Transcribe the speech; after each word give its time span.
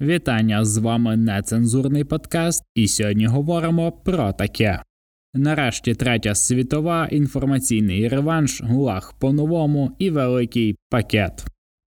Вітання 0.00 0.64
з 0.64 0.78
вами 0.78 1.16
нецензурний 1.16 2.04
подкаст, 2.04 2.64
і 2.74 2.88
сьогодні 2.88 3.26
говоримо 3.26 3.92
про 3.92 4.32
таке. 4.32 4.82
Нарешті 5.34 5.94
третя 5.94 6.34
світова 6.34 7.08
інформаційний 7.10 8.08
реванш, 8.08 8.62
гулаг 8.62 9.14
по-новому 9.20 9.96
і 9.98 10.10
великий 10.10 10.76
пакет. 10.90 11.44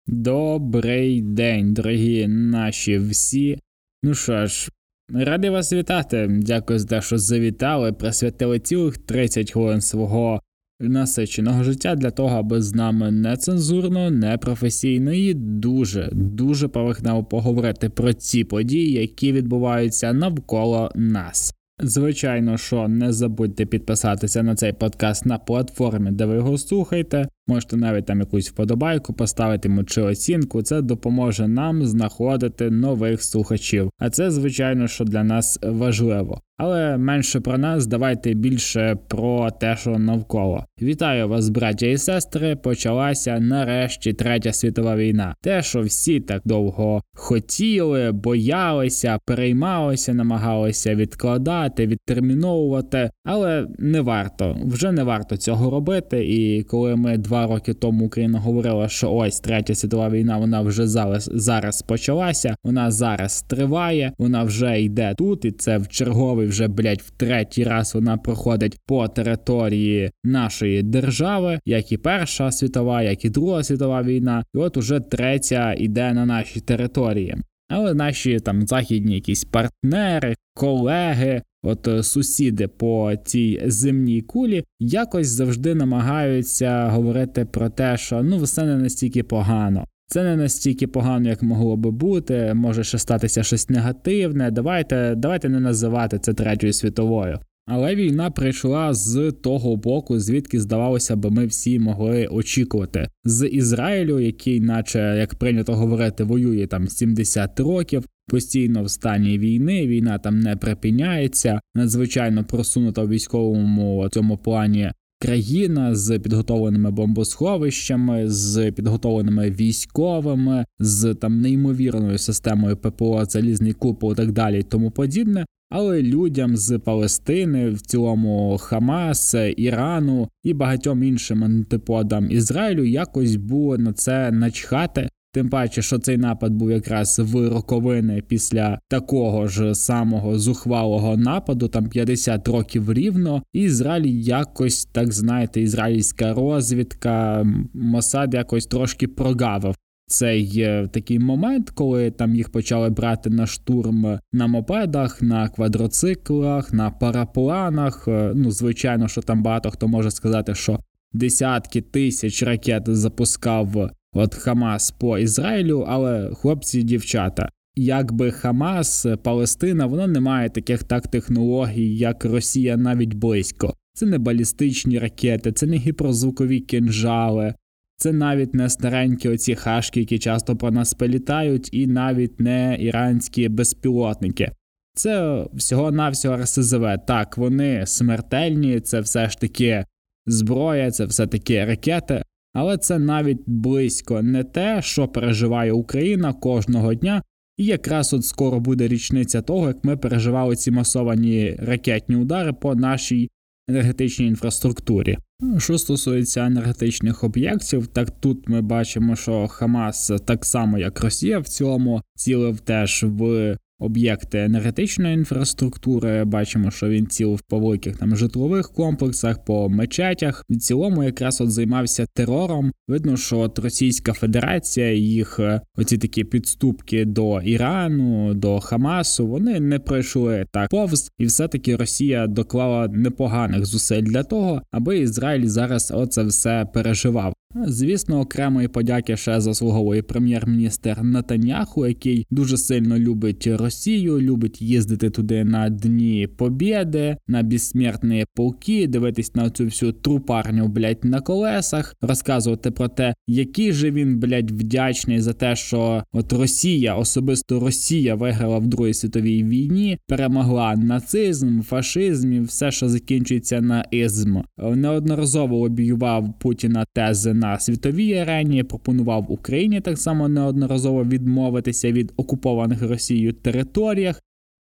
Добрий 0.07 1.23
день, 1.23 1.75
дорогі 1.75 2.27
наші 2.29 2.99
всі. 2.99 3.59
Ну 4.03 4.15
що 4.15 4.47
ж, 4.47 4.71
радий 5.15 5.51
вас 5.51 5.73
вітати. 5.73 6.27
Дякую 6.31 6.79
за 6.79 6.87
те, 6.87 7.01
що 7.01 7.19
завітали, 7.19 7.93
присвятили 7.93 8.61
цілих 8.61 8.99
30 8.99 9.53
хвилин 9.53 9.81
свого 9.81 10.41
насиченого 10.81 11.65
життя 11.65 11.95
для 11.95 12.11
того, 12.11 12.37
аби 12.37 12.63
з 12.63 12.75
нами 12.75 13.11
нецензурно, 13.11 14.11
непрофесійно 14.11 15.13
і 15.13 15.35
дуже 15.35 16.11
дуже 16.13 16.69
поверхнево 16.69 17.25
поговорити 17.25 17.89
про 17.89 18.13
ці 18.13 18.45
події, 18.45 18.93
які 18.93 19.33
відбуваються 19.33 20.13
навколо 20.13 20.93
нас. 20.95 21.55
Звичайно, 21.81 22.57
що 22.57 22.89
не 22.89 23.13
забудьте 23.13 23.67
підписатися 23.67 24.43
на 24.43 24.55
цей 24.55 24.73
подкаст 24.73 25.27
на 25.27 25.39
платформі, 25.39 26.11
де 26.11 26.27
ви 26.27 26.35
його 26.35 26.59
слухаєте. 26.59 27.29
Можете 27.49 27.77
навіть 27.77 28.07
там 28.07 28.21
якусь 28.21 28.51
вподобайку 28.51 29.13
поставити 29.13 29.69
йому 29.69 29.85
чи 29.85 30.03
оцінку. 30.03 30.63
Це 30.63 30.83
допоможе 30.83 31.49
нам 31.49 31.87
знаходити 31.87 32.71
нових 32.71 33.23
слухачів. 33.23 33.91
А 33.99 34.11
це, 34.11 34.31
звичайно, 34.31 34.89
що 34.89 35.05
для 35.05 35.25
нас 35.25 35.59
важливо. 35.63 36.41
Але 36.61 36.97
менше 36.97 37.41
про 37.41 37.59
нас, 37.59 37.87
давайте 37.87 38.35
більше 38.35 38.97
про 39.09 39.51
те, 39.51 39.77
що 39.77 39.99
навколо. 39.99 40.65
Вітаю 40.83 41.29
вас, 41.29 41.49
браття 41.49 41.87
і 41.87 41.99
сестри. 41.99 42.57
Почалася 42.57 43.41
нарешті 43.41 44.13
третя 44.13 44.53
світова 44.53 44.97
війна. 44.97 45.35
Те, 45.43 45.63
що 45.63 45.81
всі 45.81 46.21
так 46.21 46.43
довго 46.45 47.03
хотіли, 47.15 48.13
боялися, 48.13 49.19
переймалися, 49.27 50.15
намагалися 50.15 50.95
відкладати, 50.95 51.87
відтерміновувати, 51.87 53.11
але 53.25 53.67
не 53.79 54.01
варто 54.01 54.57
вже 54.65 54.93
не 54.93 55.03
варто 55.03 55.37
цього 55.37 55.71
робити. 55.71 56.27
І 56.29 56.63
коли 56.63 56.97
ми 56.97 57.19
два 57.19 57.38
роки 57.47 57.75
тому 57.75 58.07
Україна 58.07 58.39
говорила, 58.39 58.89
що 58.89 59.13
ось 59.13 59.41
третя 59.41 59.75
світова 59.75 60.11
війна, 60.11 60.39
вона 60.39 60.61
вже 60.61 60.87
зараз 60.87 61.31
зараз 61.35 61.83
почалася. 61.83 62.57
Вона 62.65 62.91
зараз 62.91 63.43
триває, 63.43 64.13
вона 64.19 64.45
вже 64.45 64.83
йде 64.83 65.15
тут, 65.19 65.45
і 65.45 65.51
це 65.51 65.79
в 65.79 65.89
черговий 65.89 66.47
вже 66.47 66.69
блять 66.69 67.03
в 67.03 67.11
третій 67.11 67.65
раз 67.65 67.95
вона 67.95 68.17
проходить 68.17 68.79
по 68.87 69.09
території 69.09 70.11
нашої 70.25 70.83
держави, 70.83 71.61
як 71.65 71.93
і 71.93 71.97
Перша 71.97 72.53
світова, 72.53 73.03
як 73.03 73.25
і 73.25 73.31
Друга 73.31 73.63
світова 73.63 74.03
війна, 74.03 74.45
і 74.55 74.59
от 74.59 74.77
уже 74.77 75.01
третя 75.01 75.73
йде 75.73 76.13
на 76.13 76.27
наші 76.27 76.61
території. 76.61 77.37
Але 77.69 77.95
наші 77.95 78.41
там 78.41 78.67
західні 78.67 79.15
якісь 79.15 79.45
партнери, 79.45 80.35
колеги, 80.55 81.43
от 81.63 81.89
е, 81.89 82.03
сусіди 82.03 82.69
по 82.69 83.13
цій 83.25 83.63
земній 83.67 84.23
кулі 84.23 84.65
якось 84.81 85.29
завжди 85.29 85.75
намагаються 85.75 86.89
говорити 86.89 87.45
про 87.45 87.69
те, 87.69 87.97
що 87.97 88.23
ну 88.23 88.39
все 88.39 88.65
не 88.65 88.77
настільки 88.77 89.23
погано. 89.23 89.85
Це 90.11 90.23
не 90.23 90.37
настільки 90.37 90.87
погано, 90.87 91.29
як 91.29 91.43
могло 91.43 91.77
би 91.77 91.91
бути. 91.91 92.53
Може 92.55 92.85
ще 92.85 92.99
статися 92.99 93.43
щось 93.43 93.69
негативне. 93.69 94.51
Давайте, 94.51 95.15
давайте 95.17 95.49
не 95.49 95.61
називати 95.61 96.19
це 96.19 96.35
третьою 96.35 96.73
світовою. 96.73 97.39
Але 97.71 97.95
війна 97.95 98.31
прийшла 98.31 98.95
з 98.95 99.33
того 99.33 99.77
боку, 99.77 100.19
звідки 100.19 100.61
здавалося 100.61 101.17
б, 101.17 101.31
ми 101.31 101.47
всі 101.47 101.79
могли 101.79 102.27
очікувати 102.27 103.09
з 103.25 103.49
Ізраїлю, 103.49 104.21
який, 104.21 104.61
наче 104.61 105.17
як 105.19 105.35
прийнято 105.35 105.75
говорити, 105.75 106.25
воює 106.25 106.67
там 106.67 106.89
70 106.89 107.61
років. 107.61 108.05
Постійно 108.29 108.83
в 108.83 108.91
стані 108.91 109.39
війни, 109.39 109.87
війна 109.87 110.19
там 110.19 110.41
не 110.41 110.57
припиняється, 110.57 111.61
надзвичайно 111.75 112.45
просунута 112.45 113.03
в 113.03 113.09
військовому 113.09 114.09
цьому 114.09 114.37
плані 114.37 114.93
країна 115.21 115.95
з 115.95 116.19
підготовленими 116.19 116.91
бомбосховищами, 116.91 118.31
з 118.31 118.73
підготовленими 118.73 119.51
військовими, 119.51 120.65
з 120.79 121.15
там 121.15 121.41
неймовірною 121.41 122.19
системою 122.19 122.77
ППО, 122.77 123.25
залізний 123.25 123.73
купол 123.73 124.13
і 124.13 124.15
так 124.15 124.33
далі, 124.33 124.61
і 124.61 124.63
тому 124.63 124.91
подібне. 124.91 125.47
Але 125.71 126.03
людям 126.03 126.57
з 126.57 126.79
Палестини, 126.79 127.71
в 127.71 127.81
цілому 127.81 128.59
Хамас, 128.61 129.35
Ірану 129.57 130.29
і 130.45 130.55
багатьом 130.55 131.03
іншим 131.03 131.45
антиподам 131.45 132.31
Ізраїлю 132.31 132.85
якось 132.85 133.37
було 133.37 133.79
на 133.79 133.93
це 133.93 134.31
начхати. 134.31 135.09
Тим 135.39 135.49
паче, 135.49 135.83
що 135.83 135.99
цей 135.99 136.17
напад 136.17 136.53
був 136.53 136.71
якраз 136.71 137.19
в 137.19 137.49
роковини 137.49 138.23
після 138.29 138.79
такого 138.89 139.49
ж 139.49 139.75
самого 139.75 140.39
зухвалого 140.39 141.17
нападу, 141.17 141.69
там 141.69 141.89
50 141.89 142.49
років 142.49 142.93
рівно, 142.93 143.43
і 143.53 143.61
Ізраїль 143.61 144.21
якось 144.21 144.85
так 144.85 145.13
знаєте, 145.13 145.61
ізраїльська 145.61 146.35
розвідка 146.35 147.47
Мосад 147.75 148.35
якось 148.35 148.67
трошки 148.67 149.09
прогавив 149.09 149.75
цей 150.07 150.61
е, 150.61 150.89
такий 150.93 151.19
момент, 151.19 151.71
коли 151.71 152.11
там 152.11 152.35
їх 152.35 152.49
почали 152.49 152.91
брати 152.91 153.31
на 153.31 153.47
штурм 153.47 154.19
на 154.33 154.47
мопедах, 154.47 155.23
на 155.23 155.49
квадроциклах, 155.49 156.73
на 156.73 156.91
парапланах. 156.91 158.09
Е, 158.09 158.33
ну, 158.35 158.51
звичайно, 158.51 159.09
що 159.09 159.23
там 159.23 159.43
багато 159.43 159.71
хто 159.71 159.89
може 159.89 160.11
сказати, 160.11 160.55
що 160.55 160.79
десятки 161.13 161.81
тисяч 161.81 162.43
ракет 162.43 162.83
запускав 162.87 163.91
от 164.19 164.35
Хамас 164.35 164.91
по 164.91 165.19
Ізраїлю, 165.19 165.85
але 165.89 166.31
хлопці, 166.35 166.83
дівчата. 166.83 167.49
Якби 167.77 168.31
Хамас, 168.31 169.07
Палестина, 169.23 169.87
воно 169.87 170.07
не 170.07 170.21
має 170.21 170.51
таких 170.51 170.83
так 170.83 171.07
технологій, 171.07 171.97
як 171.97 172.25
Росія, 172.25 172.77
навіть 172.77 173.15
близько. 173.15 173.75
Це 173.95 174.07
не 174.07 174.19
балістичні 174.19 174.99
ракети, 174.99 175.53
це 175.53 175.67
не 175.67 175.77
гіпрозвукові 175.77 176.61
кінжали, 176.61 177.55
це 177.97 178.13
навіть 178.13 178.55
не 178.55 178.69
старенькі 178.69 179.29
оці 179.29 179.55
хашки, 179.55 180.01
які 180.01 180.19
часто 180.19 180.57
про 180.57 180.71
нас 180.71 180.95
прилітають, 180.95 181.69
і 181.73 181.87
навіть 181.87 182.41
не 182.41 182.77
іранські 182.81 183.49
безпілотники. 183.49 184.51
Це 184.95 185.45
всього-навсього 185.55 186.37
РСЗВ. 186.37 186.87
Так, 187.07 187.39
вони 187.39 187.87
смертельні, 187.87 188.81
це 188.81 189.01
все 189.01 189.31
ж 189.31 189.39
таки 189.39 189.85
зброя, 190.27 190.91
це 190.91 191.05
все 191.05 191.27
таки 191.27 191.65
ракети, 191.65 192.23
але 192.53 192.79
це 192.79 192.99
навіть 192.99 193.43
близько 193.47 194.23
не 194.23 194.45
те, 194.45 194.83
що 194.83 195.09
переживає 195.09 195.73
Україна 195.73 196.33
кожного 196.33 196.95
дня. 196.95 197.23
І 197.57 197.65
якраз 197.65 198.13
от 198.13 198.25
скоро 198.25 198.61
буде 198.61 198.89
річниця 198.89 199.43
того, 199.43 199.69
як 199.69 199.85
ми 199.85 199.97
переживали 199.97 200.57
ці 200.57 200.71
масовані 200.71 201.57
ракетні 201.59 202.17
удари 202.17 202.53
по 202.53 202.75
нашій 202.75 203.29
енергетичній 203.69 204.27
інфраструктурі. 204.27 205.19
Що 205.59 205.79
стосується 205.79 206.47
енергетичних 206.47 207.25
об'єктів, 207.25 207.87
так 207.87 208.11
тут 208.11 208.49
ми 208.49 208.63
бачимо, 208.63 209.17
що 209.17 209.49
Хамас 209.49 210.13
так 210.25 210.45
само 210.45 210.79
як 210.79 211.01
Росія 211.01 211.39
в 211.39 211.49
цьому 211.49 212.03
цілив 212.17 212.61
теж 212.61 213.05
в 213.09 213.57
об'єкти 213.79 214.39
енергетичної 214.39 215.15
інфраструктури. 215.15 216.25
Бачимо, 216.25 216.71
що 216.71 216.89
він 216.89 217.07
цілив 217.07 217.41
по 217.41 217.59
великих 217.59 217.97
там 217.97 218.17
житлових 218.17 218.71
комплексах, 218.73 219.45
по 219.45 219.69
мечетях. 219.69 220.45
В 220.49 220.57
цілому 220.57 221.05
якраз 221.05 221.41
от 221.41 221.51
займався 221.51 222.07
терором. 222.15 222.73
Видно, 222.89 223.17
що 223.17 223.39
от 223.39 223.59
Російська 223.59 224.13
Федерація, 224.13 224.93
їх 224.93 225.39
е, 225.39 225.61
оці 225.77 225.99
такі 225.99 226.25
підступки 226.25 227.05
до 227.05 227.41
Ірану, 227.41 228.35
до 228.35 228.61
Хамасу, 228.61 229.27
вони 229.27 229.61
не 229.61 229.79
пройшли 229.79 230.47
так 230.53 230.71
повз, 230.71 231.11
і 231.19 231.27
все 231.27 231.49
таки 231.49 231.77
Росія 231.77 232.27
доклала 232.27 232.89
непоганих 232.89 233.67
зусиль 233.67 234.03
для 234.03 234.23
того, 234.23 234.63
аби 234.71 234.99
Ізраїль 234.99 235.47
зараз 235.47 235.93
оце 235.95 236.23
все 236.23 236.67
переживав. 236.75 237.35
Звісно, 237.55 238.21
окремої 238.21 238.69
подяки 238.69 239.17
ще 239.17 239.41
заслуговує 239.41 240.03
прем'єр-міністр 240.03 240.99
Натаняху, 241.03 241.87
який 241.87 242.27
дуже 242.31 242.57
сильно 242.57 242.99
любить 242.99 243.47
Росію, 243.47 244.21
любить 244.21 244.63
їздити 244.63 245.11
туди 245.11 245.45
на 245.45 245.69
дні 245.69 246.29
побєди, 246.37 247.17
на 247.29 247.43
безсмертні 247.43 248.25
полки, 248.35 248.87
дивитись 248.87 249.35
на 249.35 249.51
цю 249.51 249.65
всю 249.65 249.93
трупарню 249.93 250.69
блять 250.69 251.05
на 251.05 251.21
колесах, 251.21 251.95
розказувати 252.01 252.71
про 252.71 252.89
те, 252.89 253.15
який 253.27 253.73
же 253.73 253.91
він 253.91 254.19
блять 254.19 254.51
вдячний 254.51 255.21
за 255.21 255.33
те, 255.33 255.57
що 255.57 256.03
от 256.13 256.33
Росія, 256.33 256.95
особисто 256.95 257.61
Росія, 257.61 258.15
виграла 258.15 258.59
в 258.59 258.67
Другій 258.67 258.95
світовій 258.95 259.45
війні, 259.45 259.99
перемогла 260.07 260.77
нацизм, 260.77 261.61
фашизм 261.61 262.33
і 262.33 262.41
все, 262.41 262.71
що 262.71 262.89
закінчується 262.89 263.61
на 263.61 263.85
ізм. 263.91 264.37
Неодноразово 264.59 265.57
лобіював 265.57 266.35
Путіна 266.41 266.85
тези 266.95 267.38
на 267.39 267.59
світовій 267.59 268.15
арені, 268.15 268.63
пропонував 268.63 269.33
Україні 269.33 269.81
так 269.81 269.99
само 269.99 270.29
неодноразово 270.29 271.05
відмовитися 271.05 271.93
від 271.93 272.13
окупованих 272.17 272.83
Росією 272.83 273.33
територіях. 273.33 274.21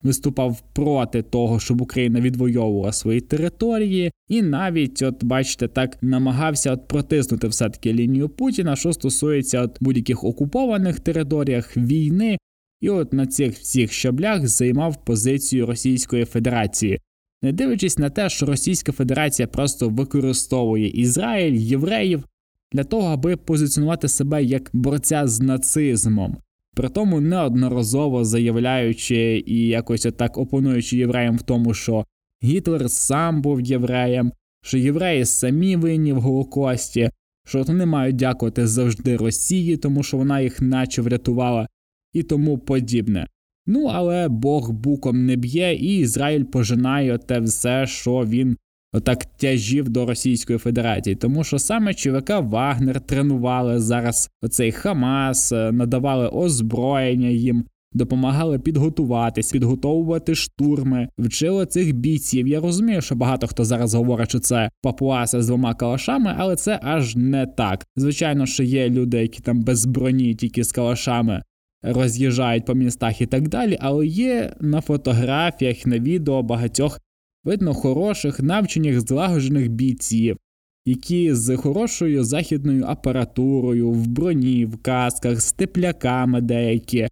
Виступав 0.03 0.63
проти 0.73 1.21
того, 1.21 1.59
щоб 1.59 1.81
Україна 1.81 2.21
відвоювала 2.21 2.91
свої 2.91 3.21
території, 3.21 4.11
і 4.27 4.41
навіть, 4.41 5.01
от 5.01 5.23
бачите, 5.23 5.67
так 5.67 5.97
намагався 6.03 6.71
от 6.71 6.87
протиснути 6.87 7.47
все 7.47 7.69
таки 7.69 7.93
лінію 7.93 8.29
Путіна, 8.29 8.75
що 8.75 8.93
стосується 8.93 9.61
от 9.61 9.77
будь-яких 9.81 10.23
окупованих 10.23 10.99
територіях 10.99 11.77
війни. 11.77 12.37
і 12.81 12.89
от 12.89 13.13
на 13.13 13.27
цих 13.27 13.53
всіх 13.53 13.91
щаблях 13.93 14.47
займав 14.47 15.05
позицію 15.05 15.65
Російської 15.65 16.25
Федерації, 16.25 16.99
не 17.41 17.51
дивлячись 17.51 17.97
на 17.97 18.09
те, 18.09 18.29
що 18.29 18.45
Російська 18.45 18.91
Федерація 18.91 19.47
просто 19.47 19.89
використовує 19.89 20.87
Ізраїль, 20.89 21.53
євреїв 21.53 22.23
для 22.71 22.83
того, 22.83 23.07
аби 23.07 23.37
позиціонувати 23.37 24.07
себе 24.07 24.43
як 24.43 24.69
борця 24.73 25.27
з 25.27 25.39
нацизмом, 25.39 26.37
при 26.75 26.89
тому 26.89 27.21
неодноразово 27.21 28.25
заявляючи 28.25 29.43
і 29.45 29.67
якось 29.67 30.05
отак 30.05 30.37
опонуючи 30.37 30.97
євреям 30.97 31.37
в 31.37 31.41
тому, 31.41 31.73
що 31.73 32.05
Гітлер 32.43 32.89
сам 32.89 33.41
був 33.41 33.61
євреєм, 33.61 34.31
що 34.63 34.77
євреї 34.77 35.25
самі 35.25 35.75
винні 35.75 36.13
в 36.13 36.21
Голокості, 36.21 37.09
що 37.47 37.63
вони 37.63 37.85
мають 37.85 38.15
дякувати 38.15 38.67
завжди 38.67 39.17
Росії, 39.17 39.77
тому 39.77 40.03
що 40.03 40.17
вона 40.17 40.41
їх 40.41 40.61
наче 40.61 41.01
врятувала, 41.01 41.67
і 42.13 42.23
тому 42.23 42.57
подібне. 42.57 43.27
Ну 43.67 43.85
але 43.85 44.27
Бог 44.27 44.71
буком 44.71 45.25
не 45.25 45.35
б'є, 45.35 45.75
і 45.75 45.99
Ізраїль 45.99 46.43
пожинає 46.43 47.17
те 47.17 47.39
все, 47.39 47.87
що 47.87 48.25
він 48.25 48.57
отак 48.95 49.25
тяжів 49.25 49.89
до 49.89 50.05
Російської 50.05 50.59
Федерації, 50.59 51.15
тому 51.15 51.43
що 51.43 51.59
саме 51.59 51.93
ЧВК 51.93 52.29
Вагнер 52.29 53.01
тренували 53.01 53.79
зараз 53.79 54.29
оцей 54.41 54.71
Хамас, 54.71 55.51
е, 55.51 55.71
надавали 55.71 56.27
озброєння 56.27 57.27
їм. 57.27 57.65
Допомагали 57.93 58.59
підготуватись, 58.59 59.51
підготовувати 59.51 60.35
штурми, 60.35 61.07
вчили 61.19 61.65
цих 61.65 61.93
бійців. 61.93 62.47
Я 62.47 62.59
розумію, 62.59 63.01
що 63.01 63.15
багато 63.15 63.47
хто 63.47 63.65
зараз 63.65 63.93
говорить, 63.93 64.29
що 64.29 64.39
це 64.39 64.69
папуаси 64.81 65.41
з 65.41 65.47
двома 65.47 65.73
калашами, 65.73 66.35
але 66.37 66.55
це 66.55 66.79
аж 66.83 67.15
не 67.15 67.45
так. 67.45 67.85
Звичайно, 67.95 68.45
що 68.45 68.63
є 68.63 68.89
люди, 68.89 69.17
які 69.17 69.41
там 69.41 69.63
без 69.63 69.85
броні, 69.85 70.35
тільки 70.35 70.63
з 70.63 70.71
калашами 70.71 71.41
роз'їжджають 71.83 72.65
по 72.65 72.73
містах 72.73 73.21
і 73.21 73.25
так 73.25 73.47
далі. 73.47 73.77
Але 73.81 74.07
є 74.07 74.53
на 74.61 74.81
фотографіях, 74.81 75.85
на 75.85 75.99
відео 75.99 76.43
багатьох 76.43 76.99
видно 77.45 77.73
хороших, 77.73 78.39
навчених, 78.39 79.01
злагоджених 79.01 79.69
бійців, 79.69 80.37
які 80.85 81.33
з 81.33 81.57
хорошою 81.57 82.23
західною 82.23 82.85
апаратурою, 82.85 83.91
в 83.91 84.07
броні, 84.07 84.65
в 84.65 84.77
касках, 84.77 85.41
з 85.41 85.51
тепляками 85.51 86.41
деякі. 86.41 87.07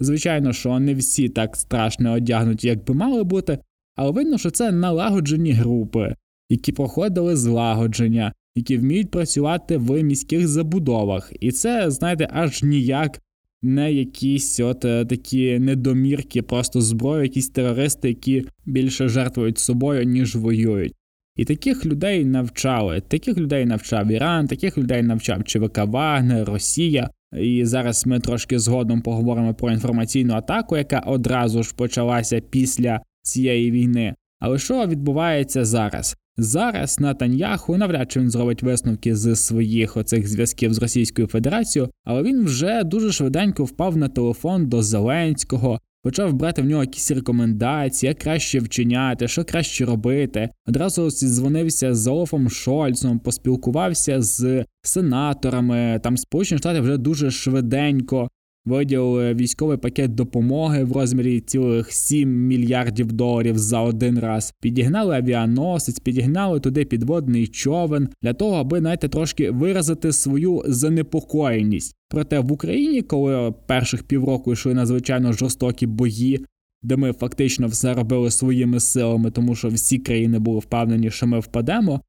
Звичайно, 0.00 0.52
що 0.52 0.78
не 0.78 0.94
всі 0.94 1.28
так 1.28 1.56
страшно 1.56 2.12
одягнуті, 2.12 2.68
як 2.68 2.84
би 2.84 2.94
мали 2.94 3.24
бути, 3.24 3.58
але 3.96 4.10
видно, 4.10 4.38
що 4.38 4.50
це 4.50 4.72
налагоджені 4.72 5.52
групи, 5.52 6.14
які 6.48 6.72
проходили 6.72 7.36
злагодження, 7.36 8.32
які 8.56 8.76
вміють 8.76 9.10
працювати 9.10 9.76
в 9.76 10.02
міських 10.02 10.48
забудовах. 10.48 11.32
І 11.40 11.52
це, 11.52 11.90
знаєте, 11.90 12.28
аж 12.32 12.62
ніяк 12.62 13.20
не 13.66 13.92
якісь 13.92 14.60
от 14.60 14.84
е, 14.84 15.04
такі 15.04 15.58
недомірки, 15.58 16.42
просто 16.42 16.80
зброю, 16.80 17.22
якісь 17.22 17.48
терористи, 17.48 18.08
які 18.08 18.44
більше 18.66 19.08
жертвують 19.08 19.58
собою, 19.58 20.04
ніж 20.04 20.36
воюють. 20.36 20.94
І 21.36 21.44
таких 21.44 21.86
людей 21.86 22.24
навчали. 22.24 23.00
Таких 23.00 23.38
людей 23.38 23.66
навчав 23.66 24.06
Іран, 24.10 24.46
таких 24.46 24.78
людей 24.78 25.02
навчав 25.02 25.44
ЧВК 25.44 25.78
Вагнер, 25.78 26.48
Росія. 26.48 27.10
І 27.40 27.64
зараз 27.64 28.06
ми 28.06 28.20
трошки 28.20 28.58
згодом 28.58 29.00
поговоримо 29.00 29.54
про 29.54 29.72
інформаційну 29.72 30.34
атаку, 30.34 30.76
яка 30.76 30.98
одразу 30.98 31.62
ж 31.62 31.74
почалася 31.76 32.40
після 32.40 33.00
цієї 33.22 33.70
війни. 33.70 34.14
Але 34.40 34.58
що 34.58 34.86
відбувається 34.86 35.64
зараз? 35.64 36.16
Зараз 36.38 37.00
Натаньяху 37.00 37.76
навряд 37.76 38.12
чи 38.12 38.20
він 38.20 38.30
зробить 38.30 38.62
висновки 38.62 39.16
з 39.16 39.36
своїх 39.36 39.96
оцих 39.96 40.28
зв'язків 40.28 40.74
з 40.74 40.78
Російською 40.78 41.28
Федерацією, 41.28 41.90
але 42.04 42.22
він 42.22 42.44
вже 42.44 42.84
дуже 42.84 43.12
швиденько 43.12 43.64
впав 43.64 43.96
на 43.96 44.08
телефон 44.08 44.66
до 44.68 44.82
Зеленського, 44.82 45.80
почав 46.02 46.32
брати 46.32 46.62
в 46.62 46.64
нього 46.64 46.82
якісь 46.82 47.10
рекомендації, 47.10 48.08
як 48.08 48.18
краще 48.18 48.58
вчиняти, 48.58 49.28
що 49.28 49.44
краще 49.44 49.84
робити. 49.84 50.48
Одразу 50.66 51.10
зізвонився 51.10 51.94
з 51.94 52.06
Олафом 52.06 52.50
Шольцом, 52.50 53.18
поспілкувався 53.18 54.22
з 54.22 54.64
сенаторами. 54.82 56.00
Там 56.02 56.16
Сполучені 56.16 56.58
Штати 56.58 56.80
вже 56.80 56.96
дуже 56.96 57.30
швиденько 57.30 58.28
виділили 58.66 59.34
військовий 59.34 59.76
пакет 59.76 60.14
допомоги 60.14 60.84
в 60.84 60.92
розмірі 60.92 61.40
цілих 61.40 61.92
7 61.92 62.46
мільярдів 62.46 63.12
доларів 63.12 63.58
за 63.58 63.80
один 63.80 64.18
раз. 64.18 64.54
Підігнали 64.60 65.16
авіаносець, 65.16 65.98
підігнали 65.98 66.60
туди 66.60 66.84
підводний 66.84 67.46
човен 67.46 68.08
для 68.22 68.32
того, 68.32 68.56
аби 68.56 68.78
знаєте, 68.78 69.08
трошки 69.08 69.50
виразити 69.50 70.12
свою 70.12 70.62
занепокоєність. 70.66 71.94
Проте 72.08 72.40
в 72.40 72.52
Україні, 72.52 73.02
коли 73.02 73.54
перших 73.66 74.02
півроку 74.02 74.52
йшли 74.52 74.74
надзвичайно 74.74 75.32
жорстокі 75.32 75.86
бої. 75.86 76.44
Де 76.82 76.96
ми 76.96 77.12
фактично 77.12 77.66
все 77.66 77.94
робили 77.94 78.30
своїми 78.30 78.80
силами, 78.80 79.30
тому 79.30 79.54
що 79.54 79.68
всі 79.68 79.98
країни 79.98 80.38
були 80.38 80.58
впевнені, 80.58 81.10
що 81.10 81.26
ми 81.26 81.40
впадемо. 81.40 82.00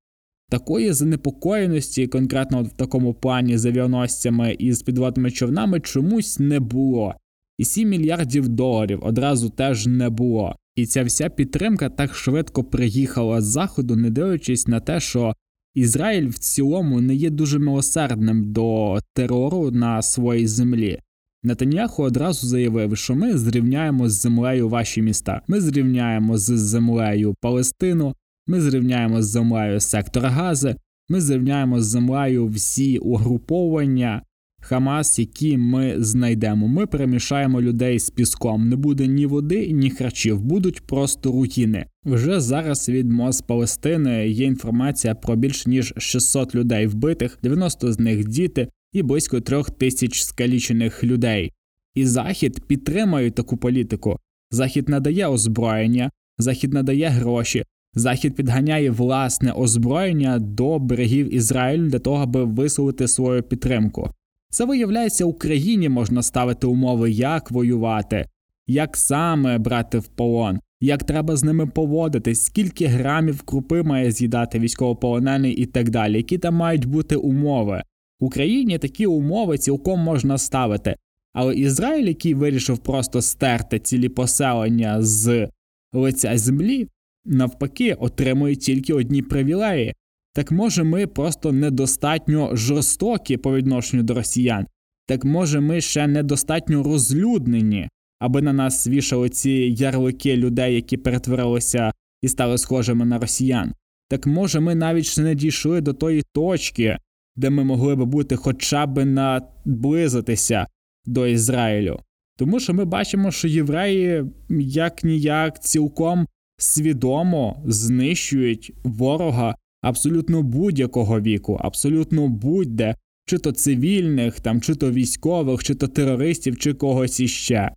Такої 0.49 0.93
занепокоєності, 0.93 2.07
конкретно 2.07 2.63
в 2.63 2.69
такому 2.69 3.13
плані 3.13 3.57
з 3.57 3.65
авіаносцями 3.65 4.55
і 4.59 4.73
з 4.73 4.81
підводними 4.81 5.31
човнами, 5.31 5.79
чомусь 5.79 6.39
не 6.39 6.59
було. 6.59 7.13
І 7.57 7.65
7 7.65 7.89
мільярдів 7.89 8.47
доларів 8.47 8.99
одразу 9.03 9.49
теж 9.49 9.87
не 9.87 10.09
було. 10.09 10.55
І 10.75 10.85
ця 10.85 11.03
вся 11.03 11.29
підтримка 11.29 11.89
так 11.89 12.15
швидко 12.15 12.63
приїхала 12.63 13.41
з 13.41 13.45
заходу, 13.45 13.95
не 13.95 14.09
дивлячись 14.09 14.67
на 14.67 14.79
те, 14.79 14.99
що 14.99 15.33
Ізраїль 15.75 16.27
в 16.27 16.37
цілому 16.37 17.01
не 17.01 17.15
є 17.15 17.29
дуже 17.29 17.59
милосердним 17.59 18.51
до 18.51 18.99
терору 19.13 19.71
на 19.71 20.01
своїй 20.01 20.47
землі. 20.47 20.99
Нетаньяху 21.43 22.03
одразу 22.03 22.47
заявив, 22.47 22.97
що 22.97 23.15
ми 23.15 23.37
зрівняємо 23.37 24.09
з 24.09 24.13
землею 24.13 24.69
ваші 24.69 25.01
міста. 25.01 25.41
Ми 25.47 25.61
зрівняємо 25.61 26.37
з 26.37 26.57
землею 26.57 27.35
Палестину, 27.41 28.15
ми 28.47 28.61
зрівняємо 28.61 29.21
з 29.21 29.25
землею 29.25 29.79
сектор 29.79 30.23
Гази, 30.23 30.75
ми 31.09 31.21
зрівняємо 31.21 31.81
з 31.81 31.85
землею 31.85 32.47
всі 32.47 32.97
угруповання 32.97 34.21
Хамас, 34.59 35.19
які 35.19 35.57
ми 35.57 35.95
знайдемо. 35.97 36.67
Ми 36.67 36.85
перемішаємо 36.85 37.61
людей 37.61 37.99
з 37.99 38.09
піском. 38.09 38.69
Не 38.69 38.75
буде 38.75 39.07
ні 39.07 39.25
води, 39.25 39.71
ні 39.71 39.89
харчів, 39.89 40.41
будуть 40.41 40.81
просто 40.81 41.31
руїни. 41.31 41.85
Вже 42.05 42.39
зараз 42.39 42.89
від 42.89 43.11
МОЗ 43.11 43.41
Палестини 43.41 44.29
є 44.29 44.45
інформація 44.45 45.15
про 45.15 45.35
більш 45.35 45.67
ніж 45.67 45.93
600 45.97 46.55
людей 46.55 46.87
вбитих, 46.87 47.39
90 47.43 47.93
з 47.93 47.99
них 47.99 48.27
діти 48.27 48.67
і 48.93 49.03
близько 49.03 49.41
трьох 49.41 49.71
тисяч 49.71 50.23
скалічених 50.23 51.03
людей. 51.03 51.51
І 51.95 52.05
Захід 52.05 52.67
підтримує 52.67 53.31
таку 53.31 53.57
політику. 53.57 54.19
Захід 54.51 54.89
надає 54.89 55.27
озброєння, 55.27 56.11
захід 56.37 56.73
надає 56.73 57.07
гроші, 57.07 57.63
Захід 57.97 58.35
підганяє 58.35 58.91
власне 58.91 59.51
озброєння 59.51 60.39
до 60.39 60.79
берегів 60.79 61.33
Ізраїлю 61.33 61.89
для 61.89 61.99
того, 61.99 62.23
аби 62.23 62.43
висловити 62.43 63.07
свою 63.07 63.43
підтримку. 63.43 64.09
Це 64.49 64.65
виявляється, 64.65 65.25
Україні 65.25 65.89
можна 65.89 66.23
ставити 66.23 66.67
умови, 66.67 67.11
як 67.11 67.51
воювати, 67.51 68.25
як 68.67 68.97
саме 68.97 69.57
брати 69.57 69.99
в 69.99 70.07
полон, 70.07 70.59
як 70.81 71.03
треба 71.03 71.35
з 71.35 71.43
ними 71.43 71.67
поводитись, 71.67 72.45
скільки 72.45 72.85
грамів 72.85 73.41
крупи 73.41 73.83
має 73.83 74.11
з'їдати 74.11 74.59
військовополонений 74.59 75.53
і 75.53 75.65
так 75.65 75.89
далі, 75.89 76.17
які 76.17 76.37
там 76.37 76.55
мають 76.55 76.85
бути 76.85 77.15
умови. 77.15 77.83
В 78.19 78.25
Україні 78.25 78.77
такі 78.77 79.05
умови 79.05 79.57
цілком 79.57 79.99
можна 79.99 80.37
ставити. 80.37 80.95
Але 81.33 81.55
Ізраїль, 81.55 82.07
який 82.07 82.33
вирішив 82.33 82.77
просто 82.77 83.21
стерти 83.21 83.79
цілі 83.79 84.09
поселення 84.09 85.01
з 85.01 85.49
лиця 85.93 86.37
землі, 86.37 86.87
навпаки 87.27 87.93
отримує 87.93 88.55
тільки 88.55 88.93
одні 88.93 89.21
привілеї. 89.21 89.93
Так 90.33 90.51
може 90.51 90.83
ми 90.83 91.07
просто 91.07 91.51
недостатньо 91.51 92.55
жорстокі 92.55 93.37
по 93.37 93.55
відношенню 93.55 94.03
до 94.03 94.13
росіян, 94.13 94.65
так 95.07 95.25
може 95.25 95.59
ми 95.59 95.81
ще 95.81 96.07
недостатньо 96.07 96.83
розлюднені, 96.83 97.89
аби 98.19 98.41
на 98.41 98.53
нас 98.53 98.87
вішали 98.87 99.29
ці 99.29 99.51
ярлики 99.77 100.37
людей, 100.37 100.75
які 100.75 100.97
перетворилися 100.97 101.91
і 102.21 102.27
стали 102.27 102.57
схожими 102.57 103.05
на 103.05 103.19
росіян. 103.19 103.73
Так 104.09 104.27
може 104.27 104.59
ми 104.59 104.75
навіть 104.75 105.05
ще 105.05 105.21
не 105.21 105.35
дійшли 105.35 105.81
до 105.81 105.93
тої 105.93 106.23
точки, 106.33 106.97
де 107.35 107.49
ми 107.49 107.63
могли 107.63 107.95
би 107.95 108.05
бути 108.05 108.35
хоча 108.35 108.85
б 108.85 109.05
наблизитися 109.05 110.67
до 111.05 111.27
Ізраїлю. 111.27 111.99
Тому 112.37 112.59
що 112.59 112.73
ми 112.73 112.85
бачимо, 112.85 113.31
що 113.31 113.47
євреї 113.47 114.23
як 114.59 115.03
ніяк 115.03 115.59
цілком 115.59 116.27
свідомо 116.57 117.63
знищують 117.65 118.73
ворога 118.83 119.55
абсолютно 119.81 120.43
будь-якого 120.43 121.21
віку, 121.21 121.57
абсолютно 121.61 122.27
будь-де, 122.27 122.95
чи 123.25 123.37
то 123.37 123.51
цивільних, 123.51 124.39
там, 124.39 124.61
чи 124.61 124.75
то 124.75 124.91
військових, 124.91 125.63
чи 125.63 125.75
то 125.75 125.87
терористів, 125.87 126.57
чи 126.57 126.73
когось 126.73 127.19
іще. 127.19 127.71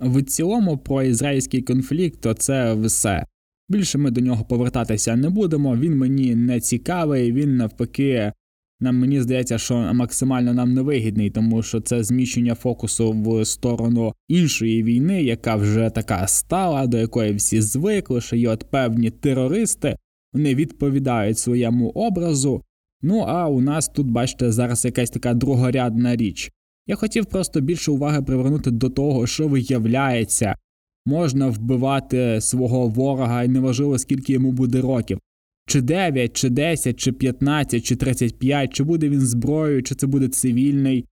В 0.00 0.22
цілому 0.22 0.78
про 0.78 1.02
ізраїльський 1.02 1.62
конфлікт 1.62 2.20
то 2.20 2.34
це 2.34 2.74
все. 2.74 3.26
Більше 3.68 3.98
ми 3.98 4.10
до 4.10 4.20
нього 4.20 4.44
повертатися 4.44 5.16
не 5.16 5.30
будемо. 5.30 5.76
Він 5.76 5.96
мені 5.96 6.34
не 6.34 6.60
цікавий, 6.60 7.32
він 7.32 7.56
навпаки 7.56 8.32
нам 8.80 8.98
мені 8.98 9.20
здається, 9.20 9.58
що 9.58 9.94
максимально 9.94 10.54
нам 10.54 10.74
невигідний, 10.74 11.30
тому 11.30 11.62
що 11.62 11.80
це 11.80 12.04
зміщення 12.04 12.54
фокусу 12.54 13.12
в 13.12 13.44
сторону 13.44 14.14
іншої 14.28 14.82
війни, 14.82 15.22
яка 15.22 15.56
вже 15.56 15.90
така 15.90 16.26
стала, 16.26 16.86
до 16.86 16.98
якої 16.98 17.32
всі 17.34 17.60
звикли, 17.60 18.20
що 18.20 18.36
є 18.36 18.48
от 18.48 18.70
певні 18.70 19.10
терористи, 19.10 19.96
вони 20.32 20.54
відповідають 20.54 21.38
своєму 21.38 21.88
образу. 21.88 22.62
Ну 23.02 23.18
а 23.18 23.48
у 23.48 23.60
нас 23.60 23.88
тут, 23.88 24.06
бачите, 24.10 24.52
зараз 24.52 24.84
якась 24.84 25.10
така 25.10 25.34
другорядна 25.34 26.16
річ. 26.16 26.50
Я 26.86 26.96
хотів 26.96 27.26
просто 27.26 27.60
більше 27.60 27.90
уваги 27.90 28.22
привернути 28.22 28.70
до 28.70 28.90
того, 28.90 29.26
що 29.26 29.48
виявляється, 29.48 30.54
можна 31.06 31.48
вбивати 31.48 32.40
свого 32.40 32.88
ворога, 32.88 33.42
і 33.42 33.48
неважливо, 33.48 33.98
скільки 33.98 34.32
йому 34.32 34.52
буде 34.52 34.80
років. 34.80 35.18
Чи 35.68 35.80
9, 35.80 36.36
чи 36.36 36.50
10, 36.50 37.00
чи 37.00 37.12
15, 37.12 37.84
чи 37.84 37.96
35, 37.96 38.74
чи 38.74 38.84
буде 38.84 39.08
він 39.08 39.20
зброєю, 39.20 39.82
чи 39.82 39.94
це 39.94 40.06
буде 40.06 40.28
цивільний. 40.28 41.04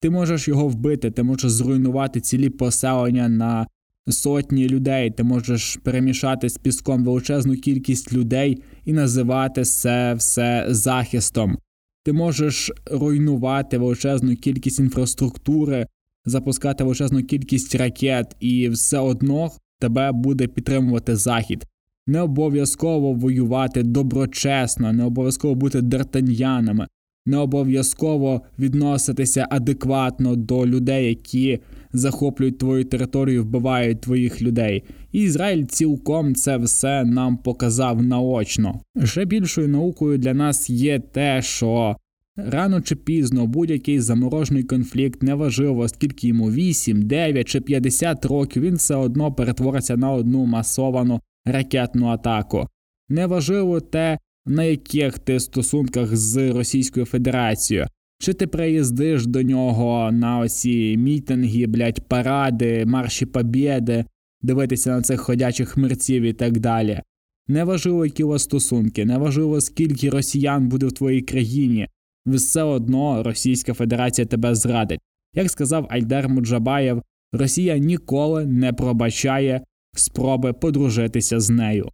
Ти 0.00 0.10
можеш 0.10 0.48
його 0.48 0.68
вбити, 0.68 1.10
ти 1.10 1.22
можеш 1.22 1.50
зруйнувати 1.50 2.20
цілі 2.20 2.50
поселення 2.50 3.28
на 3.28 3.66
сотні 4.08 4.68
людей, 4.68 5.10
ти 5.10 5.22
можеш 5.22 5.76
перемішати 5.76 6.48
з 6.48 6.58
піском 6.58 7.04
величезну 7.04 7.54
кількість 7.54 8.12
людей 8.12 8.62
і 8.84 8.92
називати 8.92 9.64
це 9.64 10.14
все 10.14 10.66
захистом. 10.68 11.58
Ти 12.04 12.12
можеш 12.12 12.72
руйнувати 12.90 13.78
величезну 13.78 14.36
кількість 14.36 14.80
інфраструктури, 14.80 15.86
запускати 16.24 16.84
величезну 16.84 17.24
кількість 17.24 17.74
ракет, 17.74 18.36
і 18.40 18.68
все 18.68 18.98
одно 18.98 19.50
тебе 19.80 20.12
буде 20.12 20.46
підтримувати 20.46 21.16
захід. 21.16 21.66
Не 22.06 22.20
обов'язково 22.20 23.12
воювати 23.12 23.82
доброчесно, 23.82 24.92
не 24.92 25.04
обов'язково 25.04 25.54
бути 25.54 25.82
дартаньянами, 25.82 26.86
не 27.26 27.36
обов'язково 27.36 28.40
відноситися 28.58 29.46
адекватно 29.50 30.36
до 30.36 30.66
людей, 30.66 31.08
які 31.08 31.58
захоплюють 31.92 32.58
твою 32.58 32.84
територію, 32.84 33.42
вбивають 33.42 34.00
твоїх 34.00 34.42
людей. 34.42 34.82
І 35.12 35.20
Ізраїль 35.20 35.64
цілком 35.64 36.34
це 36.34 36.56
все 36.56 37.04
нам 37.04 37.36
показав 37.36 38.02
наочно. 38.02 38.80
Ще 39.04 39.24
більшою 39.24 39.68
наукою 39.68 40.18
для 40.18 40.34
нас 40.34 40.70
є 40.70 40.98
те, 40.98 41.42
що 41.42 41.96
рано 42.36 42.80
чи 42.80 42.96
пізно 42.96 43.46
будь-який 43.46 44.00
заморожений 44.00 44.62
конфлікт, 44.62 45.22
неважливо 45.22 45.88
скільки 45.88 46.28
йому 46.28 46.50
8, 46.50 47.02
9 47.02 47.48
чи 47.48 47.60
50 47.60 48.24
років, 48.24 48.62
він 48.62 48.74
все 48.74 48.94
одно 48.94 49.32
перетвориться 49.32 49.96
на 49.96 50.12
одну 50.12 50.44
масовану 50.44 51.20
ракетну 51.44 52.06
атаку. 52.06 52.68
Неважливо 53.08 53.80
те, 53.80 54.18
на 54.46 54.64
яких 54.64 55.18
ти 55.18 55.40
стосунках 55.40 56.16
з 56.16 56.52
Російською 56.52 57.06
Федерацією. 57.06 57.86
Чи 58.18 58.32
ти 58.32 58.46
приїздиш 58.46 59.26
до 59.26 59.42
нього 59.42 60.12
на 60.12 60.38
оці 60.38 60.96
мітинги, 60.96 61.66
блять, 61.66 62.08
паради, 62.08 62.86
марші 62.86 63.26
побєди, 63.26 64.04
дивитися 64.42 64.90
на 64.90 65.02
цих 65.02 65.20
ходячих 65.20 65.76
мерців 65.76 66.22
і 66.22 66.32
так 66.32 66.58
далі. 66.58 67.00
Неважливо, 67.48 68.04
які 68.04 68.24
у 68.24 68.28
вас 68.28 68.42
стосунки, 68.42 69.04
неважливо, 69.04 69.60
скільки 69.60 70.10
росіян 70.10 70.68
буде 70.68 70.86
в 70.86 70.92
твоїй 70.92 71.22
країні, 71.22 71.88
все 72.26 72.62
одно 72.62 73.22
Російська 73.22 73.74
Федерація 73.74 74.26
тебе 74.26 74.54
зрадить. 74.54 75.00
Як 75.34 75.50
сказав 75.50 75.86
Альдер 75.90 76.28
Муджабаєв, 76.28 77.02
Росія 77.32 77.78
ніколи 77.78 78.46
не 78.46 78.72
пробачає 78.72 79.60
спроби 79.98 80.52
подружитися 80.52 81.40
з 81.40 81.50
нею. 81.50 81.88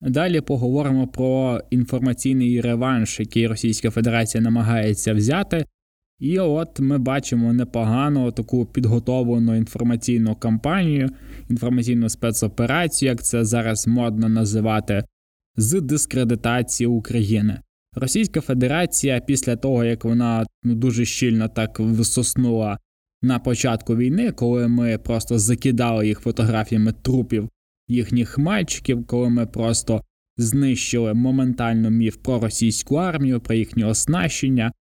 Далі 0.00 0.40
поговоримо 0.40 1.06
про 1.06 1.60
інформаційний 1.70 2.60
реванш, 2.60 3.20
який 3.20 3.46
Російська 3.46 3.90
Федерація 3.90 4.42
намагається 4.42 5.14
взяти. 5.14 5.64
І 6.18 6.38
от 6.38 6.80
ми 6.80 6.98
бачимо 6.98 7.52
непогану 7.52 8.32
таку 8.32 8.66
підготовлену 8.66 9.56
інформаційну 9.56 10.34
кампанію, 10.34 11.10
інформаційну 11.50 12.08
спецоперацію, 12.08 13.08
як 13.08 13.22
це 13.22 13.44
зараз 13.44 13.86
модно 13.86 14.28
називати, 14.28 15.04
з 15.56 15.80
дискредитації 15.80 16.86
України. 16.86 17.60
Російська 17.94 18.40
Федерація 18.40 19.20
після 19.20 19.56
того, 19.56 19.84
як 19.84 20.04
вона 20.04 20.46
ну, 20.64 20.74
дуже 20.74 21.04
щільно 21.04 21.48
так 21.48 21.80
висоснула 21.80 22.78
на 23.22 23.38
початку 23.38 23.96
війни, 23.96 24.32
коли 24.32 24.68
ми 24.68 24.98
просто 24.98 25.38
закидали 25.38 26.06
їх 26.06 26.20
фотографіями 26.20 26.92
трупів 27.02 27.48
їхніх 27.88 28.38
мальчиків, 28.38 29.06
коли 29.06 29.28
ми 29.28 29.46
просто 29.46 30.02
знищили 30.36 31.14
моментально 31.14 31.90
міф 31.90 32.16
про 32.16 32.40
російську 32.40 32.96
армію, 32.96 33.40
про 33.40 33.54
їхнє 33.54 33.84
оснащення, 33.84 34.72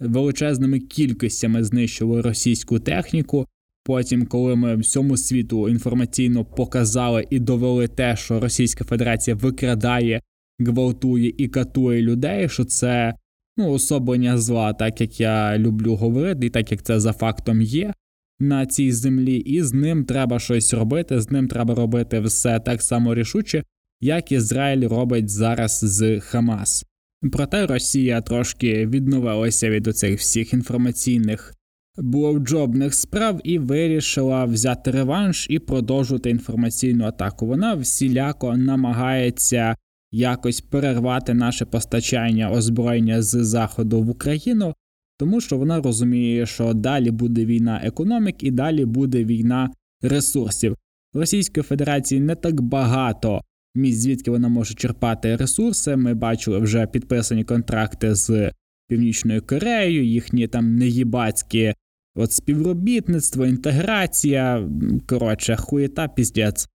величезними 0.00 0.80
кількостями 0.80 1.64
знищили 1.64 2.20
російську 2.20 2.78
техніку. 2.78 3.46
Потім, 3.84 4.26
коли 4.26 4.56
ми 4.56 4.76
всьому 4.76 5.16
світу 5.16 5.68
інформаційно 5.68 6.44
показали 6.44 7.26
і 7.30 7.38
довели 7.38 7.88
те, 7.88 8.16
що 8.16 8.40
Російська 8.40 8.84
Федерація 8.84 9.36
викрадає, 9.36 10.20
гвалтує 10.58 11.32
і 11.38 11.48
катує 11.48 12.02
людей, 12.02 12.48
що 12.48 12.64
це 12.64 13.14
ну, 13.60 13.72
особлення 13.72 14.38
зла, 14.38 14.72
так 14.72 15.00
як 15.00 15.20
я 15.20 15.58
люблю 15.58 15.96
говорити, 15.96 16.46
і 16.46 16.50
так 16.50 16.72
як 16.72 16.82
це 16.82 17.00
за 17.00 17.12
фактом 17.12 17.62
є, 17.62 17.94
на 18.38 18.66
цій 18.66 18.92
землі, 18.92 19.36
і 19.36 19.62
з 19.62 19.72
ним 19.72 20.04
треба 20.04 20.38
щось 20.38 20.74
робити. 20.74 21.20
З 21.20 21.30
ним 21.30 21.48
треба 21.48 21.74
робити 21.74 22.20
все 22.20 22.60
так 22.60 22.82
само 22.82 23.14
рішуче, 23.14 23.64
як 24.00 24.32
Ізраїль 24.32 24.88
робить 24.88 25.28
зараз 25.28 25.80
з 25.82 26.20
Хамас. 26.20 26.84
Проте 27.32 27.66
Росія 27.66 28.20
трошки 28.20 28.86
відновилася 28.86 29.70
від 29.70 29.88
оцих 29.88 30.18
всіх 30.18 30.52
інформаційних 30.52 31.54
блоуджобних 31.98 32.94
справ 32.94 33.40
і 33.44 33.58
вирішила 33.58 34.44
взяти 34.44 34.90
реванш 34.90 35.46
і 35.50 35.58
продовжувати 35.58 36.30
інформаційну 36.30 37.04
атаку. 37.04 37.46
Вона 37.46 37.74
всіляко 37.74 38.56
намагається 38.56 39.76
якось 40.12 40.60
перервати 40.60 41.34
наше 41.34 41.64
постачання 41.64 42.50
озброєння 42.50 43.22
з 43.22 43.44
заходу 43.44 44.02
в 44.02 44.10
Україну, 44.10 44.74
тому 45.18 45.40
що 45.40 45.58
вона 45.58 45.80
розуміє, 45.80 46.46
що 46.46 46.74
далі 46.74 47.10
буде 47.10 47.44
війна 47.44 47.80
економік 47.84 48.42
і 48.42 48.50
далі 48.50 48.84
буде 48.84 49.24
війна 49.24 49.70
ресурсів. 50.02 50.76
Російської 51.14 51.64
Федерації 51.64 52.20
не 52.20 52.34
так 52.34 52.60
багато 52.60 53.40
місць, 53.74 54.00
звідки 54.00 54.30
вона 54.30 54.48
може 54.48 54.74
черпати 54.74 55.36
ресурси. 55.36 55.96
Ми 55.96 56.14
бачили 56.14 56.58
вже 56.58 56.86
підписані 56.86 57.44
контракти 57.44 58.14
з 58.14 58.52
Північною 58.88 59.42
Кореєю, 59.42 60.04
їхні 60.04 60.48
там 60.48 60.76
неїбацькі 60.76 61.74
от 62.14 62.32
співробітництво, 62.32 63.46
інтеграція. 63.46 64.68
Коротше, 65.06 65.56
хуєта 65.56 66.08
піздець. 66.08 66.68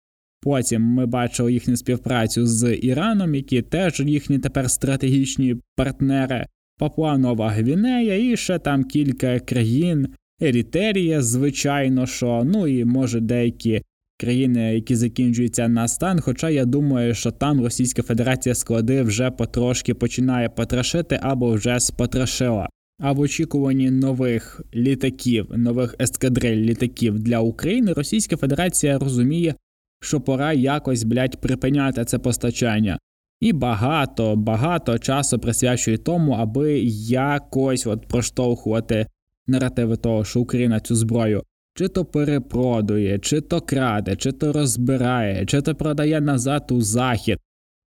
Потім 0.43 0.81
ми 0.81 1.05
бачили 1.05 1.53
їхню 1.53 1.77
співпрацю 1.77 2.47
з 2.47 2.75
Іраном, 2.75 3.35
які 3.35 3.62
теж 3.62 4.00
їхні 4.00 4.39
тепер 4.39 4.69
стратегічні 4.71 5.55
партнери. 5.75 6.45
Папуа 6.77 7.17
Нова 7.17 7.50
Гвінея 7.50 8.31
і 8.31 8.38
ще 8.38 8.59
там 8.59 8.83
кілька 8.83 9.39
країн, 9.39 10.07
Ерітерія, 10.41 11.21
звичайно, 11.21 12.05
що, 12.05 12.43
ну 12.45 12.67
і 12.67 12.85
може 12.85 13.19
деякі 13.19 13.81
країни, 14.19 14.73
які 14.73 14.95
закінчуються 14.95 15.67
на 15.67 15.88
стан. 15.88 16.19
Хоча 16.19 16.50
я 16.50 16.65
думаю, 16.65 17.13
що 17.13 17.31
там 17.31 17.62
Російська 17.62 18.01
Федерація 18.01 18.55
склади 18.55 19.01
вже 19.01 19.31
потрошки 19.31 19.93
починає 19.93 20.50
потрошити 20.50 21.19
або 21.21 21.53
вже 21.53 21.79
спотрошила. 21.79 22.69
А 23.00 23.12
в 23.12 23.19
очікуванні 23.19 23.91
нових 23.91 24.62
літаків, 24.75 25.47
нових 25.57 25.95
ескадриль 26.00 26.57
літаків 26.57 27.19
для 27.19 27.39
України 27.39 27.93
Російська 27.93 28.38
Федерація 28.38 29.00
розуміє, 29.00 29.55
що 30.03 30.22
пора 30.22 30.53
якось 30.53 31.03
блять 31.03 31.41
припиняти 31.41 32.05
це 32.05 32.19
постачання 32.19 33.00
і 33.39 33.53
багато 33.53 34.36
багато 34.36 35.00
часу 35.00 35.39
присвячує 35.39 35.98
тому, 35.98 36.31
аби 36.31 36.79
якось 37.07 37.88
от 37.88 38.07
проштовхувати 38.07 39.07
наративи 39.48 39.98
того, 39.98 40.25
що 40.25 40.39
Україна 40.39 40.79
цю 40.79 40.95
зброю 40.95 41.43
чи 41.75 41.88
то 41.88 42.05
перепродує, 42.05 43.19
чи 43.19 43.41
то 43.41 43.62
краде, 43.62 44.15
чи 44.15 44.31
то 44.31 44.53
розбирає, 44.53 45.45
чи 45.45 45.62
то 45.62 45.75
продає 45.75 46.22
назад 46.22 46.72
у 46.72 46.81
захід. 46.81 47.39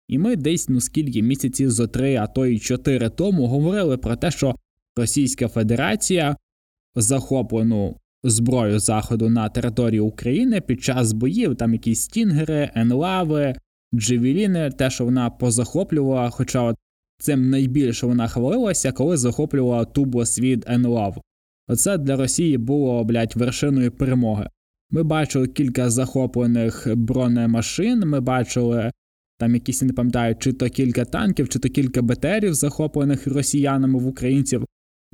І 0.07 0.17
ми 0.17 0.35
десь 0.35 0.69
ну 0.69 0.81
скільки 0.81 1.21
місяців 1.21 1.71
зо 1.71 1.87
три, 1.87 2.15
а 2.15 2.27
то 2.27 2.45
й 2.45 2.59
чотири 2.59 3.09
тому 3.09 3.47
говорили 3.47 3.97
про 3.97 4.15
те, 4.15 4.31
що 4.31 4.55
Російська 4.95 5.47
Федерація 5.47 6.37
захоплену 6.95 7.99
зброю 8.29 8.79
заходу 8.79 9.29
на 9.29 9.49
території 9.49 9.99
України 9.99 10.61
під 10.61 10.83
час 10.83 11.13
боїв, 11.13 11.55
там 11.55 11.73
якісь 11.73 12.01
стінгери, 12.01 12.71
енлави, 12.75 13.55
Джевеліни, 13.95 14.71
те, 14.71 14.89
що 14.89 15.05
вона 15.05 15.29
позахоплювала, 15.29 16.29
хоча 16.29 16.61
от 16.61 16.75
цим 17.19 17.49
найбільше 17.49 18.05
вона 18.05 18.27
хвалилася, 18.27 18.91
коли 18.91 19.17
захоплювала 19.17 19.85
тубос 19.85 20.39
від 20.39 20.65
Енлав. 20.67 21.21
Оце 21.67 21.97
для 21.97 22.15
Росії 22.15 22.57
було, 22.57 23.03
блядь, 23.03 23.35
вершиною 23.35 23.91
перемоги. 23.91 24.49
Ми 24.91 25.03
бачили 25.03 25.47
кілька 25.47 25.89
захоплених 25.89 26.87
бронемашин, 26.95 27.99
ми 27.99 28.19
бачили 28.19 28.91
там 29.37 29.53
якісь 29.53 29.81
не 29.81 29.93
пам'ятаю, 29.93 30.35
чи 30.39 30.53
то 30.53 30.69
кілька 30.69 31.05
танків, 31.05 31.49
чи 31.49 31.59
то 31.59 31.69
кілька 31.69 32.01
БТРів, 32.01 32.53
захоплених 32.53 33.27
росіянами 33.27 33.99
в 33.99 34.07
українців. 34.07 34.65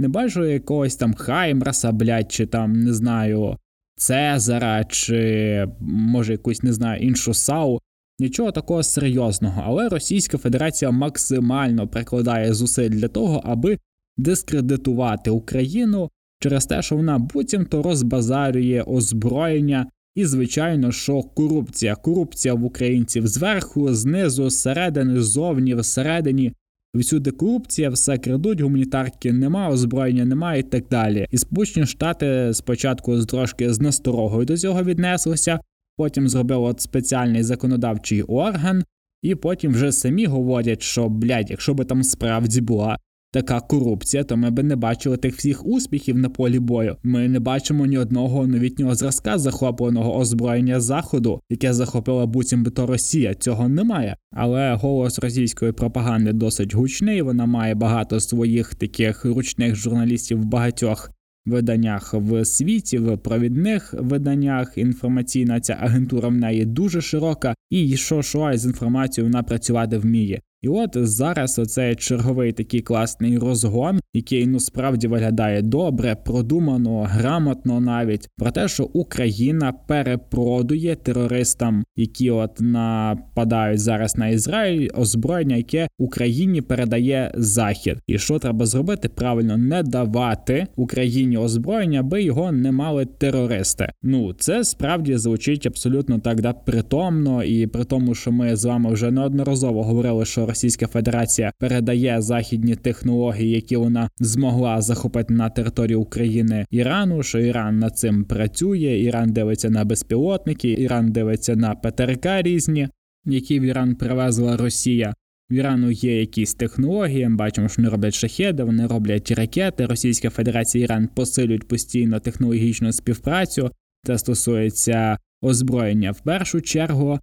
Не 0.02 0.08
бачу 0.08 0.46
якогось 0.46 0.96
там 0.96 1.14
Хаймраса, 1.14 1.92
блядь, 1.92 2.32
чи 2.32 2.46
там 2.46 2.74
не 2.74 2.94
знаю 2.94 3.58
Цезара, 3.96 4.84
чи 4.84 5.68
може 5.80 6.32
якусь 6.32 6.64
не 6.64 6.74
знаю 6.74 7.02
іншу 7.02 7.34
САУ. 7.34 7.80
Нічого 8.20 8.52
такого 8.52 8.84
серйозного, 8.84 9.64
але 9.66 9.90
Російська 9.90 10.38
Федерація 10.38 10.92
максимально 10.92 11.88
прикладає 11.88 12.54
зусиль 12.54 12.90
для 12.90 13.08
того, 13.08 13.42
аби 13.46 13.78
дискредитувати 14.18 15.32
Україну 15.32 16.10
через 16.40 16.66
те, 16.66 16.82
що 16.82 16.96
вона 16.96 17.20
буцімто 17.20 17.82
розбазарює 17.82 18.84
озброєння, 18.88 19.88
і, 20.16 20.26
звичайно, 20.26 20.92
що 20.92 21.22
корупція, 21.22 21.96
корупція 21.96 22.54
в 22.54 22.64
українців 22.64 23.28
зверху, 23.28 23.94
знизу, 23.94 24.50
зсередини, 24.50 25.22
ззовні, 25.22 25.76
всередині. 25.76 26.54
Всюди 26.94 27.32
корупція, 27.32 27.90
все 27.90 28.18
крадуть, 28.18 28.62
гуманітарки 28.62 29.34
нема, 29.34 29.70
озброєння 29.70 30.26
немає 30.26 30.60
і 30.60 30.64
так 30.64 30.88
далі. 30.88 31.28
І 31.32 31.38
Сполучені 31.38 31.86
Штати 31.86 32.54
спочатку 32.54 33.26
трошки 33.26 33.74
з 33.74 33.80
насторогою 33.80 34.46
до 34.46 34.58
цього 34.58 34.84
віднеслися, 34.84 35.60
потім 35.98 36.30
зробили 36.30 36.62
от 36.62 36.82
спеціальний 36.82 37.44
законодавчий 37.44 38.22
орган, 38.22 38.84
і 39.22 39.36
потім 39.36 39.72
вже 39.72 39.92
самі 39.92 40.26
говорять, 40.26 40.82
що 40.82 41.10
блядь, 41.10 41.50
якщо 41.50 41.74
би 41.74 41.86
там 41.86 42.04
справді 42.04 42.62
була 42.62 42.98
така 43.32 43.60
корупція, 43.60 44.24
то 44.24 44.38
ми 44.38 44.52
би 44.52 44.64
не 44.64 44.76
бачили 44.76 45.18
тих 45.18 45.36
всіх 45.36 45.66
успіхів 45.66 46.18
на 46.18 46.30
полі 46.30 46.60
бою. 46.60 46.98
Ми 47.04 47.28
не 47.28 47.40
бачимо 47.40 47.86
ні 47.86 47.98
одного 47.98 48.48
новітнього 48.48 48.96
зразка 48.96 49.38
захопленого 49.38 50.18
озброєння 50.18 50.80
заходу, 50.80 51.42
яке 51.50 51.74
захопила 51.74 52.26
буцімбито 52.26 52.86
Росія. 52.86 53.34
Цього 53.34 53.70
немає. 53.70 54.16
Але 54.32 54.74
голос 54.74 55.20
російської 55.20 55.72
пропаганди 55.72 56.34
досить 56.34 56.76
гучний. 56.76 57.22
Вона 57.22 57.46
має 57.46 57.76
багато 57.76 58.20
своїх 58.20 58.76
таких 58.76 59.26
ручних 59.26 59.76
журналістів 59.76 60.42
в 60.42 60.46
багатьох. 60.46 61.12
Виданнях 61.46 62.14
в 62.14 62.46
світі, 62.46 62.98
в 62.98 63.18
провідних 63.18 63.94
виданнях 63.98 64.78
інформаційна 64.78 65.60
ця 65.60 65.74
агентура 65.74 66.30
в 66.30 66.34
неї 66.34 66.66
дуже 66.66 67.02
широка, 67.02 67.56
і 67.70 67.98
що 67.98 68.22
що 68.22 68.52
з 68.54 68.66
інформацією 68.66 69.32
вона 69.32 69.44
працювати 69.44 69.98
вміє. 69.98 70.42
І 70.62 70.68
от 70.68 70.90
зараз 70.94 71.60
оцей 71.60 71.96
черговий 71.96 72.52
такий 72.52 72.82
класний 72.82 73.38
розгон, 73.38 74.00
який 74.14 74.48
ну 74.48 74.60
справді 74.60 75.08
виглядає 75.08 75.62
добре, 75.62 76.16
продумано, 76.16 77.08
грамотно 77.10 77.80
навіть 77.80 78.28
про 78.38 78.52
те, 78.52 78.68
що 78.68 78.84
Україна 78.84 79.74
перепродує 79.88 80.96
терористам, 80.96 81.84
які 81.96 82.32
от 82.32 82.62
нападають 82.62 83.80
зараз 83.80 84.18
на 84.18 84.28
Ізраїль, 84.28 84.90
озброєння, 84.96 85.56
яке 85.56 85.88
Україні 85.98 86.62
передає 86.62 87.32
Захід. 87.36 87.98
І 88.08 88.18
що 88.18 88.40
треба 88.40 88.66
зробити? 88.66 89.10
Правильно 89.10 89.58
не 89.58 89.84
давати 89.84 90.68
Україні 90.76 91.38
озброєння, 91.38 92.00
аби 92.00 92.24
його 92.24 92.52
не 92.52 92.72
мали 92.72 93.06
терористи. 93.06 93.92
Ну 94.04 94.34
це 94.34 94.64
справді 94.64 95.18
звучить 95.18 95.66
абсолютно 95.66 96.20
так 96.20 96.42
да 96.42 96.54
притомно, 96.54 97.44
і 97.44 97.68
при 97.68 97.84
тому, 97.84 98.16
що 98.16 98.32
ми 98.32 98.56
з 98.56 98.66
вами 98.66 98.94
вже 98.94 99.12
неодноразово 99.12 99.84
говорили, 99.84 100.26
що 100.26 100.51
Російська 100.52 100.88
Федерація 100.88 101.52
передає 101.60 102.22
західні 102.22 102.76
технології, 102.76 103.52
які 103.52 103.76
вона 103.76 104.10
змогла 104.20 104.82
захопити 104.82 105.34
на 105.34 105.50
території 105.50 105.96
України 105.96 106.66
Ірану. 106.72 107.24
Що 107.24 107.40
Іран 107.40 107.80
над 107.80 107.98
цим 107.98 108.24
працює? 108.24 109.00
Іран 109.00 109.34
дивиться 109.34 109.70
на 109.70 109.86
безпілотники, 109.86 110.72
Іран 110.72 111.12
дивиться 111.12 111.56
на 111.56 111.76
ПТРК 111.76 112.26
різні, 112.26 112.90
які 113.26 113.60
в 113.60 113.64
Іран 113.64 113.96
привезла 113.96 114.58
Росія. 114.58 115.14
В 115.50 115.54
Ірану 115.54 115.92
є 115.92 116.20
якісь 116.20 116.54
технології. 116.54 117.28
ми 117.28 117.36
Бачимо, 117.36 117.70
що 117.70 117.82
вони 117.82 117.90
роблять 117.90 118.14
шахеди, 118.14 118.64
вони 118.64 118.88
роблять 118.88 119.32
ракети. 119.32 119.86
Російська 119.86 120.30
Федерація 120.30 120.84
Іран 120.84 121.10
посилюють 121.16 121.68
постійно 121.68 122.20
технологічну 122.20 122.92
співпрацю. 122.92 123.72
Це 124.06 124.18
стосується 124.18 125.18
озброєння 125.42 126.12
в 126.12 126.20
першу 126.20 126.62
чергу. 126.62 127.20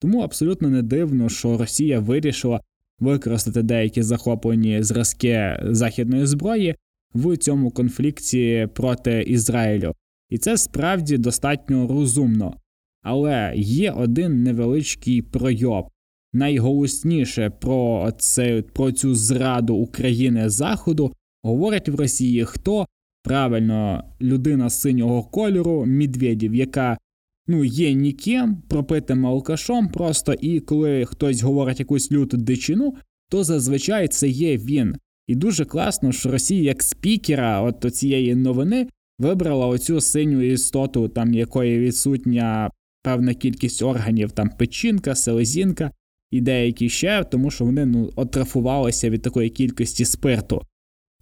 Тому 0.00 0.20
абсолютно 0.20 0.68
не 0.68 0.82
дивно, 0.82 1.28
що 1.28 1.56
Росія 1.58 2.00
вирішила 2.00 2.60
використати 2.98 3.62
деякі 3.62 4.02
захоплені 4.02 4.82
зразки 4.82 5.58
західної 5.62 6.26
зброї 6.26 6.74
в 7.14 7.36
цьому 7.36 7.70
конфлікті 7.70 8.68
проти 8.74 9.22
Ізраїлю. 9.22 9.94
І 10.28 10.38
це 10.38 10.56
справді 10.56 11.18
достатньо 11.18 11.88
розумно. 11.88 12.56
Але 13.02 13.52
є 13.56 13.90
один 13.90 14.42
невеличкий 14.42 15.22
пройоб. 15.22 15.88
Найголосніше 16.32 17.50
про 17.50 18.12
це, 18.18 18.62
про 18.62 18.92
цю 18.92 19.14
зраду 19.14 19.74
України 19.74 20.48
Заходу 20.48 21.12
говорять 21.42 21.88
в 21.88 21.94
Росії 21.94 22.44
хто 22.44 22.86
правильно 23.22 24.04
людина 24.20 24.70
синього 24.70 25.22
кольору 25.22 25.84
Медведів, 25.86 26.54
яка 26.54 26.98
ну, 27.46 27.64
є 27.64 27.92
ніким, 27.92 28.56
пропитим 28.68 29.26
алкашом 29.26 29.88
просто, 29.88 30.32
і 30.32 30.60
коли 30.60 31.04
хтось 31.04 31.42
говорить 31.42 31.80
якусь 31.80 32.12
люту 32.12 32.36
дичину, 32.36 32.94
то 33.30 33.44
зазвичай 33.44 34.08
це 34.08 34.28
є 34.28 34.56
він. 34.56 34.96
І 35.26 35.34
дуже 35.34 35.64
класно, 35.64 36.12
що 36.12 36.30
Росія 36.30 36.62
як 36.62 36.82
спікера 36.82 37.62
от 37.62 37.94
цієї 37.94 38.34
новини 38.34 38.88
вибрала 39.18 39.66
оцю 39.66 40.00
синю 40.00 40.42
істоту, 40.42 41.08
там 41.08 41.34
якої 41.34 41.78
відсутня 41.78 42.70
певна 43.02 43.34
кількість 43.34 43.82
органів, 43.82 44.32
там 44.32 44.50
печінка, 44.58 45.14
селезінка 45.14 45.90
і 46.30 46.40
деякі 46.40 46.88
ще, 46.88 47.24
тому 47.24 47.50
що 47.50 47.64
вони 47.64 47.86
ну, 47.86 48.10
отрафувалися 48.16 49.10
від 49.10 49.22
такої 49.22 49.50
кількості 49.50 50.04
спирту. 50.04 50.62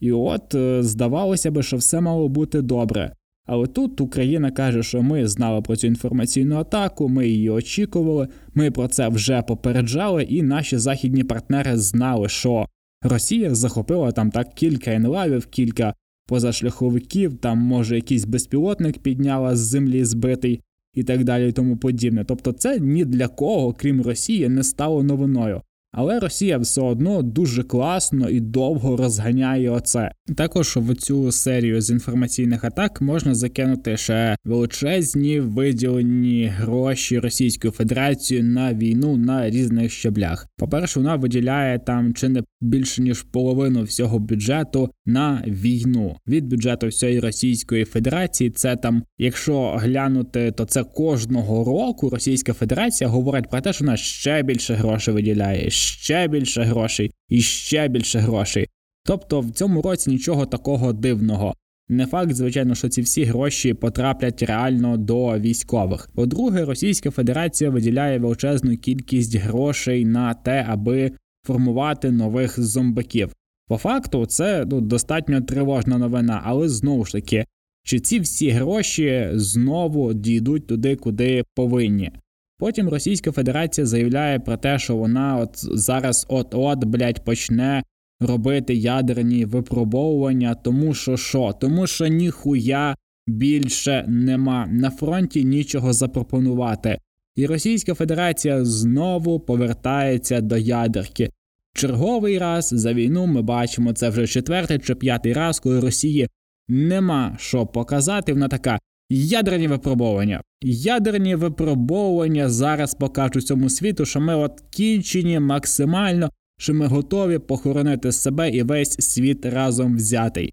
І 0.00 0.12
от 0.12 0.54
е, 0.54 0.83
здавалося 0.83 1.50
би, 1.50 1.62
що 1.62 1.76
все 1.76 2.00
мало 2.00 2.28
бути 2.28 2.62
добре. 2.62 3.12
Але 3.52 3.66
тут 3.66 4.00
Україна 4.00 4.50
каже, 4.50 4.82
що 4.82 5.02
ми 5.02 5.28
знали 5.28 5.62
про 5.62 5.76
цю 5.76 5.86
інформаційну 5.86 6.56
атаку, 6.56 7.08
ми 7.08 7.28
її 7.28 7.50
очікували, 7.50 8.28
ми 8.54 8.70
про 8.70 8.88
це 8.88 9.08
вже 9.08 9.42
попереджали, 9.42 10.22
і 10.22 10.42
наші 10.42 10.78
західні 10.78 11.24
партнери 11.24 11.76
знали, 11.76 12.28
що 12.28 12.66
Росія 13.02 13.54
захопила 13.54 14.12
там 14.12 14.30
так 14.30 14.54
кілька 14.54 14.92
енлавів, 14.92 15.46
кілька 15.46 15.94
позашляховиків, 16.26 17.36
там 17.36 17.58
може 17.58 17.94
якийсь 17.94 18.24
безпілотник 18.24 18.98
підняла 18.98 19.56
з 19.56 19.58
землі 19.58 20.04
збитий 20.04 20.60
і 20.94 21.02
так 21.02 21.24
далі, 21.24 21.48
і 21.48 21.52
тому 21.52 21.76
подібне. 21.76 22.24
Тобто, 22.24 22.52
це 22.52 22.80
ні 22.80 23.04
для 23.04 23.28
кого, 23.28 23.72
крім 23.72 24.02
Росії, 24.02 24.48
не 24.48 24.62
стало 24.62 25.02
новиною. 25.02 25.62
Але 25.92 26.20
Росія 26.20 26.59
все 26.59 26.81
одно 26.81 27.22
дуже 27.22 27.62
класно 27.62 28.29
і 28.29 28.40
довго 28.40 28.96
розганяє 28.96 29.70
оце. 29.70 30.12
Також 30.37 30.76
в 30.76 30.94
цю 30.94 31.33
серію 31.33 31.81
з 31.81 31.90
інформаційних 31.90 32.64
атак 32.64 33.00
можна 33.00 33.35
закинути 33.35 33.96
ще 33.96 34.37
величезні 34.44 35.40
виділені 35.40 36.53
гроші 36.57 37.18
Російської 37.18 37.72
Федерації 37.72 38.42
на 38.42 38.74
війну 38.74 39.16
на 39.16 39.50
різних 39.50 39.92
щаблях. 39.92 40.46
По 40.57 40.68
перше, 40.68 41.00
вона 41.00 41.16
виділяє 41.16 41.79
там 41.79 42.14
чи 42.14 42.29
не 42.29 42.42
більше 42.61 43.03
ніж 43.03 43.22
половину 43.22 43.83
всього 43.83 44.18
бюджету 44.18 44.90
на 45.07 45.44
війну 45.46 46.16
від 46.29 46.46
бюджету 46.46 46.88
всієї 46.88 47.20
Російської 47.20 47.85
Федерації. 47.85 48.50
Це 48.50 48.76
там, 48.76 49.03
якщо 49.18 49.70
глянути, 49.70 50.53
то 50.53 50.64
це 50.64 50.85
кожного 50.85 51.64
року 51.64 52.11
Російська 52.11 52.53
Федерація 52.53 53.11
говорить 53.11 53.50
про 53.50 53.61
те, 53.61 53.72
що 53.72 53.85
вона 53.85 53.96
ще 53.96 54.42
більше 54.42 54.74
грошей 54.74 55.14
виділяє, 55.14 55.70
ще 55.80 56.28
більше 56.28 56.62
грошей 56.62 57.10
і 57.28 57.40
ще 57.40 57.88
більше 57.88 58.18
грошей. 58.18 58.68
Тобто 59.04 59.40
в 59.40 59.50
цьому 59.50 59.82
році 59.82 60.10
нічого 60.10 60.46
такого 60.46 60.92
дивного. 60.92 61.54
Не 61.88 62.06
факт, 62.06 62.34
звичайно, 62.34 62.74
що 62.74 62.88
ці 62.88 63.02
всі 63.02 63.24
гроші 63.24 63.74
потраплять 63.74 64.42
реально 64.42 64.96
до 64.96 65.38
військових. 65.38 66.10
По-друге, 66.14 66.64
Російська 66.64 67.10
Федерація 67.10 67.70
виділяє 67.70 68.18
величезну 68.18 68.76
кількість 68.76 69.36
грошей 69.36 70.04
на 70.04 70.34
те, 70.34 70.66
аби 70.68 71.12
формувати 71.46 72.10
нових 72.10 72.60
зомбаків. 72.60 73.32
По 73.68 73.76
факту, 73.76 74.26
це 74.26 74.64
ну, 74.70 74.80
достатньо 74.80 75.40
тривожна 75.40 75.98
новина, 75.98 76.42
але 76.44 76.68
знову 76.68 77.04
ж 77.04 77.12
таки, 77.12 77.44
чи 77.84 78.00
ці 78.00 78.20
всі 78.20 78.50
гроші 78.50 79.28
знову 79.32 80.14
дійдуть 80.14 80.66
туди, 80.66 80.96
куди 80.96 81.44
повинні. 81.54 82.12
Потім 82.61 82.88
Російська 82.88 83.33
Федерація 83.33 83.87
заявляє 83.87 84.38
про 84.38 84.57
те, 84.57 84.79
що 84.79 84.96
вона 84.96 85.37
от 85.37 85.51
зараз 85.55 86.27
от-от, 86.29 86.85
блядь, 86.85 87.25
почне 87.25 87.83
робити 88.20 88.75
ядерні 88.75 89.44
випробовування, 89.44 90.55
тому 90.55 90.94
що 90.94 91.16
що? 91.16 91.55
Тому 91.61 91.87
що 91.87 92.07
ніхуя 92.07 92.96
більше 93.27 94.05
нема. 94.09 94.66
На 94.66 94.90
фронті 94.90 95.44
нічого 95.44 95.92
запропонувати. 95.92 96.99
І 97.37 97.46
Російська 97.46 97.94
Федерація 97.94 98.64
знову 98.64 99.40
повертається 99.40 100.40
до 100.40 100.57
ядерки. 100.57 101.31
Черговий 101.75 102.38
раз 102.38 102.68
за 102.73 102.92
війну 102.92 103.27
ми 103.27 103.42
бачимо 103.42 103.92
це 103.92 104.09
вже 104.09 104.27
четвертий 104.27 104.79
чи 104.79 104.94
п'ятий 104.94 105.33
раз, 105.33 105.61
коли 105.61 105.81
Росії 105.81 106.29
нема 106.68 107.37
що 107.38 107.66
показати. 107.66 108.33
Вона 108.33 108.49
така: 108.49 108.79
Ядерні 109.12 109.68
випробовування. 109.68 110.42
Ядерні 110.62 111.35
випробовування 111.35 112.49
зараз 112.49 112.94
покажуть 112.94 113.46
цьому 113.46 113.68
світу, 113.68 114.05
що 114.05 114.20
ми 114.20 114.37
от 114.37 114.61
кінчені 114.70 115.40
максимально, 115.40 116.31
що 116.59 116.75
ми 116.75 116.87
готові 116.87 117.38
похоронити 117.38 118.12
себе 118.12 118.51
і 118.51 118.62
весь 118.62 118.96
світ 119.01 119.46
разом 119.46 119.96
взятий. 119.96 120.53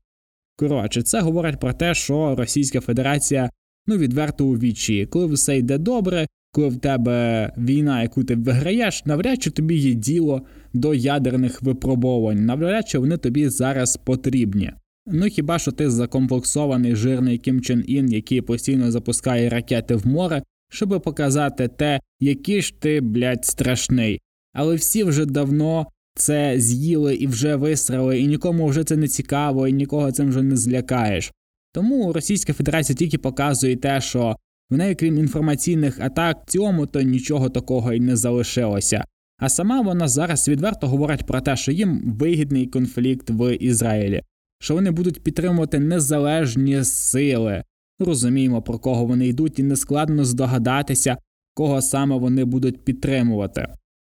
Коротше, 0.55 1.01
це 1.01 1.21
говорить 1.21 1.59
про 1.59 1.73
те, 1.73 1.93
що 1.93 2.35
Російська 2.35 2.81
Федерація 2.81 3.49
ну 3.87 3.97
відверто 3.97 4.45
у 4.45 4.53
вічі, 4.53 5.05
коли 5.05 5.25
все 5.25 5.57
йде 5.57 5.77
добре, 5.77 6.27
коли 6.51 6.67
в 6.67 6.77
тебе 6.77 7.51
війна, 7.57 8.01
яку 8.01 8.23
ти 8.23 8.35
виграєш, 8.35 9.05
навряд 9.05 9.43
чи 9.43 9.49
тобі 9.49 9.75
є 9.75 9.93
діло 9.93 10.41
до 10.73 10.93
ядерних 10.93 11.61
випробовувань, 11.61 12.45
навряд 12.45 12.89
чи 12.89 12.97
вони 12.99 13.17
тобі 13.17 13.49
зараз 13.49 13.97
потрібні. 13.97 14.71
Ну 15.07 15.25
хіба 15.25 15.59
що 15.59 15.71
ти 15.71 15.89
закомплексований 15.89 16.95
жирний 16.95 17.37
Кім 17.37 17.61
Чен 17.61 17.83
Ін, 17.87 18.11
який 18.11 18.41
постійно 18.41 18.91
запускає 18.91 19.49
ракети 19.49 19.95
в 19.95 20.07
море, 20.07 20.43
щоб 20.69 21.01
показати 21.03 21.67
те, 21.67 21.99
який 22.19 22.61
ж 22.61 22.73
ти, 22.79 23.01
блядь, 23.01 23.45
страшний. 23.45 24.21
Але 24.53 24.75
всі 24.75 25.03
вже 25.03 25.25
давно 25.25 25.87
це 26.15 26.59
з'їли 26.59 27.15
і 27.15 27.27
вже 27.27 27.55
висрали, 27.55 28.19
і 28.19 28.27
нікому 28.27 28.67
вже 28.67 28.83
це 28.83 28.95
не 28.95 29.07
цікаво, 29.07 29.67
і 29.67 29.73
нікого 29.73 30.11
цим 30.11 30.29
вже 30.29 30.41
не 30.41 30.57
злякаєш. 30.57 31.31
Тому 31.73 32.13
Російська 32.13 32.53
Федерація 32.53 32.95
тільки 32.95 33.17
показує 33.17 33.75
те, 33.75 34.01
що 34.01 34.35
в 34.69 34.77
неї, 34.77 34.95
крім 34.95 35.17
інформаційних 35.17 35.99
атак, 35.99 36.37
цьому 36.47 36.85
то 36.85 37.01
нічого 37.01 37.49
такого 37.49 37.93
і 37.93 37.99
не 37.99 38.15
залишилося. 38.15 39.03
А 39.39 39.49
сама 39.49 39.81
вона 39.81 40.07
зараз 40.07 40.49
відверто 40.49 40.87
говорить 40.87 41.25
про 41.25 41.41
те, 41.41 41.55
що 41.55 41.71
їм 41.71 42.15
вигідний 42.19 42.67
конфлікт 42.67 43.29
в 43.29 43.55
Ізраїлі, 43.55 44.21
що 44.59 44.73
вони 44.73 44.91
будуть 44.91 45.23
підтримувати 45.23 45.79
незалежні 45.79 46.83
сили. 46.83 47.63
Розуміємо, 47.99 48.61
про 48.61 48.79
кого 48.79 49.05
вони 49.05 49.27
йдуть, 49.27 49.59
і 49.59 49.63
нескладно 49.63 50.25
здогадатися, 50.25 51.17
кого 51.53 51.81
саме 51.81 52.17
вони 52.17 52.45
будуть 52.45 52.85
підтримувати. 52.85 53.67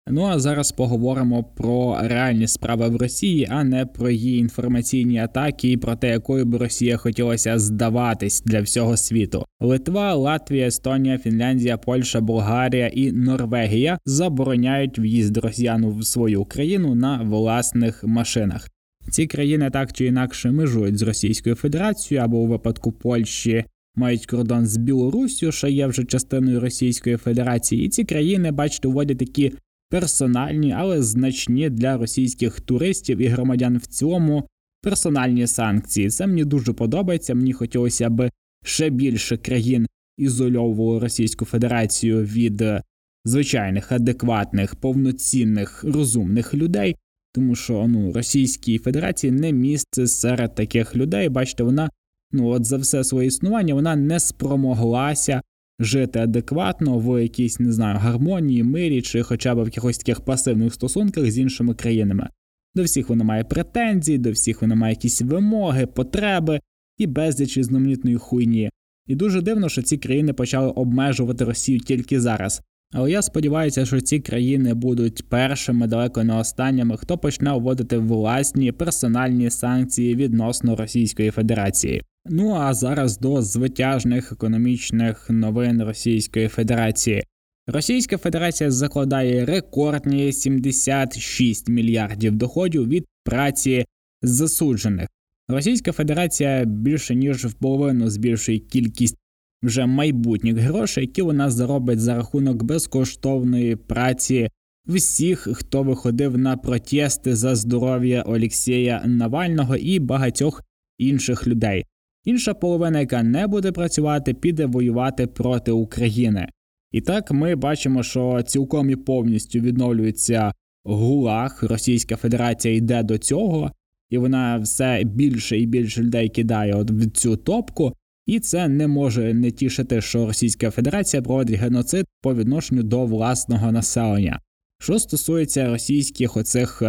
Ну 0.08 0.24
а 0.24 0.38
зараз 0.38 0.72
поговоримо 0.72 1.44
про 1.44 1.98
реальні 2.02 2.48
справи 2.48 2.88
в 2.88 2.96
Росії, 2.96 3.48
а 3.50 3.64
не 3.64 3.86
про 3.86 4.10
її 4.10 4.38
інформаційні 4.38 5.18
атаки 5.18 5.72
і 5.72 5.76
про 5.76 5.96
те, 5.96 6.08
якою 6.08 6.44
б 6.44 6.54
Росія 6.54 6.96
хотілося 6.96 7.58
здаватись 7.58 8.42
для 8.42 8.60
всього 8.60 8.96
світу. 8.96 9.44
Литва, 9.60 10.14
Латвія, 10.14 10.66
Естонія, 10.66 11.18
Фінляндія, 11.18 11.76
Польща, 11.76 12.20
Болгарія 12.20 12.86
і 12.86 13.12
Норвегія 13.12 13.98
забороняють 14.06 14.98
в'їзд 14.98 15.36
росіян 15.36 15.86
в 15.86 16.04
свою 16.04 16.44
країну 16.44 16.94
на 16.94 17.22
власних 17.22 18.04
машинах. 18.04 18.73
Ці 19.10 19.26
країни 19.26 19.70
так 19.70 19.92
чи 19.92 20.06
інакше 20.06 20.50
межують 20.50 20.98
з 20.98 21.02
Російською 21.02 21.54
Федерацією 21.54 22.24
або 22.24 22.38
у 22.38 22.46
випадку 22.46 22.92
Польщі. 22.92 23.64
Мають 23.96 24.26
кордон 24.26 24.66
з 24.66 24.76
Білоруссю, 24.76 25.52
що 25.52 25.68
є 25.68 25.86
вже 25.86 26.04
частиною 26.04 26.60
Російської 26.60 27.16
Федерації, 27.16 27.86
і 27.86 27.88
ці 27.88 28.04
країни, 28.04 28.50
бачите, 28.50 28.88
вводять 28.88 29.18
такі 29.18 29.52
персональні, 29.90 30.72
але 30.72 31.02
значні 31.02 31.70
для 31.70 31.96
російських 31.96 32.60
туристів 32.60 33.18
і 33.18 33.26
громадян 33.26 33.78
в 33.78 33.86
цілому 33.86 34.48
персональні 34.82 35.46
санкції. 35.46 36.10
Це 36.10 36.26
мені 36.26 36.44
дуже 36.44 36.72
подобається. 36.72 37.34
Мені 37.34 37.52
хотілося 37.52 38.10
б 38.10 38.30
ще 38.64 38.90
більше 38.90 39.36
країн 39.36 39.86
ізольовувало 40.18 41.00
Російську 41.00 41.44
Федерацію 41.44 42.22
від 42.22 42.60
е, 42.60 42.82
звичайних, 43.24 43.92
адекватних, 43.92 44.74
повноцінних, 44.74 45.84
розумних 45.84 46.54
людей. 46.54 46.96
Тому 47.34 47.54
що 47.54 47.86
ну 47.88 48.12
Російській 48.12 48.78
Федерації 48.78 49.30
не 49.30 49.52
місце 49.52 50.06
серед 50.06 50.54
таких 50.54 50.96
людей. 50.96 51.28
Бачите, 51.28 51.62
вона 51.62 51.90
ну 52.32 52.48
от 52.48 52.64
за 52.64 52.76
все 52.76 53.04
своє 53.04 53.28
існування 53.28 53.74
вона 53.74 53.96
не 53.96 54.20
спромоглася 54.20 55.42
жити 55.78 56.18
адекватно 56.18 56.98
в 56.98 57.22
якійсь 57.22 57.60
не 57.60 57.72
знаю 57.72 57.98
гармонії, 57.98 58.62
мирі 58.62 59.02
чи 59.02 59.22
хоча 59.22 59.54
б 59.54 59.62
в 59.62 59.64
якихось 59.64 59.98
таких 59.98 60.20
пасивних 60.20 60.74
стосунках 60.74 61.30
з 61.30 61.38
іншими 61.38 61.74
країнами. 61.74 62.28
До 62.74 62.82
всіх 62.82 63.08
вона 63.08 63.24
має 63.24 63.44
претензії, 63.44 64.18
до 64.18 64.30
всіх 64.30 64.62
вона 64.62 64.74
має 64.74 64.92
якісь 64.92 65.22
вимоги, 65.22 65.86
потреби 65.86 66.60
і 66.98 67.06
безліч 67.06 67.58
різноманітної 67.58 68.16
хуйні. 68.16 68.70
І 69.06 69.14
дуже 69.14 69.42
дивно, 69.42 69.68
що 69.68 69.82
ці 69.82 69.98
країни 69.98 70.32
почали 70.32 70.70
обмежувати 70.70 71.44
Росію 71.44 71.80
тільки 71.80 72.20
зараз. 72.20 72.62
Але 72.96 73.10
я 73.10 73.22
сподіваюся, 73.22 73.86
що 73.86 74.00
ці 74.00 74.20
країни 74.20 74.74
будуть 74.74 75.28
першими, 75.28 75.86
далеко 75.86 76.24
не 76.24 76.36
останніми, 76.36 76.96
хто 76.96 77.18
почне 77.18 77.52
вводити 77.52 77.98
власні 77.98 78.72
персональні 78.72 79.50
санкції 79.50 80.14
відносно 80.14 80.76
Російської 80.76 81.30
Федерації. 81.30 82.02
Ну 82.26 82.54
а 82.54 82.74
зараз 82.74 83.18
до 83.18 83.42
звитяжних 83.42 84.32
економічних 84.32 85.30
новин 85.30 85.82
Російської 85.82 86.48
Федерації. 86.48 87.24
Російська 87.66 88.18
Федерація 88.18 88.70
закладає 88.70 89.44
рекордні 89.44 90.32
76 90.32 91.68
мільярдів 91.68 92.36
доходів 92.36 92.88
від 92.88 93.04
праці 93.24 93.84
засуджених. 94.22 95.08
Російська 95.48 95.92
Федерація 95.92 96.64
більше 96.64 97.14
ніж 97.14 97.44
в 97.44 97.52
половину 97.52 98.10
збільшує 98.10 98.58
кількість 98.58 99.16
вже 99.64 99.86
майбутніх 99.86 100.56
грошей, 100.56 101.04
які 101.04 101.22
вона 101.22 101.50
заробить 101.50 102.00
за 102.00 102.16
рахунок 102.16 102.62
безкоштовної 102.62 103.76
праці 103.76 104.48
всіх, 104.86 105.48
хто 105.52 105.82
виходив 105.82 106.38
на 106.38 106.56
протести 106.56 107.36
за 107.36 107.54
здоров'я 107.54 108.22
Олексія 108.22 109.02
Навального 109.04 109.76
і 109.76 109.98
багатьох 109.98 110.62
інших 110.98 111.46
людей. 111.46 111.84
Інша 112.24 112.54
половина, 112.54 113.00
яка 113.00 113.22
не 113.22 113.46
буде 113.46 113.72
працювати, 113.72 114.34
піде 114.34 114.66
воювати 114.66 115.26
проти 115.26 115.72
України. 115.72 116.48
І 116.92 117.00
так 117.00 117.32
ми 117.32 117.56
бачимо, 117.56 118.02
що 118.02 118.42
цілком 118.42 118.90
і 118.90 118.96
повністю 118.96 119.60
відновлюється 119.60 120.52
гулаг. 120.84 121.58
Російська 121.62 122.16
Федерація 122.16 122.74
йде 122.74 123.02
до 123.02 123.18
цього, 123.18 123.70
і 124.10 124.18
вона 124.18 124.58
все 124.58 125.02
більше 125.04 125.60
і 125.60 125.66
більше 125.66 126.02
людей 126.02 126.28
кидає 126.28 126.74
от 126.74 126.90
в 126.90 127.10
цю 127.10 127.36
топку. 127.36 127.92
І 128.26 128.40
це 128.40 128.68
не 128.68 128.86
може 128.86 129.34
не 129.34 129.50
тішити, 129.50 130.00
що 130.00 130.26
Російська 130.26 130.70
Федерація 130.70 131.22
проводить 131.22 131.60
геноцид 131.60 132.06
по 132.22 132.34
відношенню 132.34 132.82
до 132.82 133.04
власного 133.04 133.72
населення. 133.72 134.40
Що 134.80 134.98
стосується 134.98 135.70
російських 135.70 136.36
оцих 136.36 136.82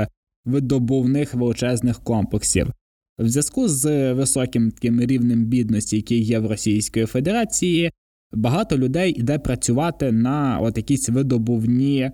видобувних 0.45 1.33
величезних 1.33 1.99
комплексів, 1.99 2.67
в 3.19 3.29
зв'язку 3.29 3.67
з 3.67 4.13
високим 4.13 4.71
таким 4.71 5.01
рівнем 5.01 5.45
бідності, 5.45 5.95
який 5.95 6.23
є 6.23 6.39
в 6.39 6.47
Російської 6.47 7.05
Федерації, 7.05 7.91
багато 8.33 8.77
людей 8.77 9.11
йде 9.11 9.39
працювати 9.39 10.11
на 10.11 10.59
от 10.61 10.77
якісь 10.77 11.09
видобувні 11.09 12.11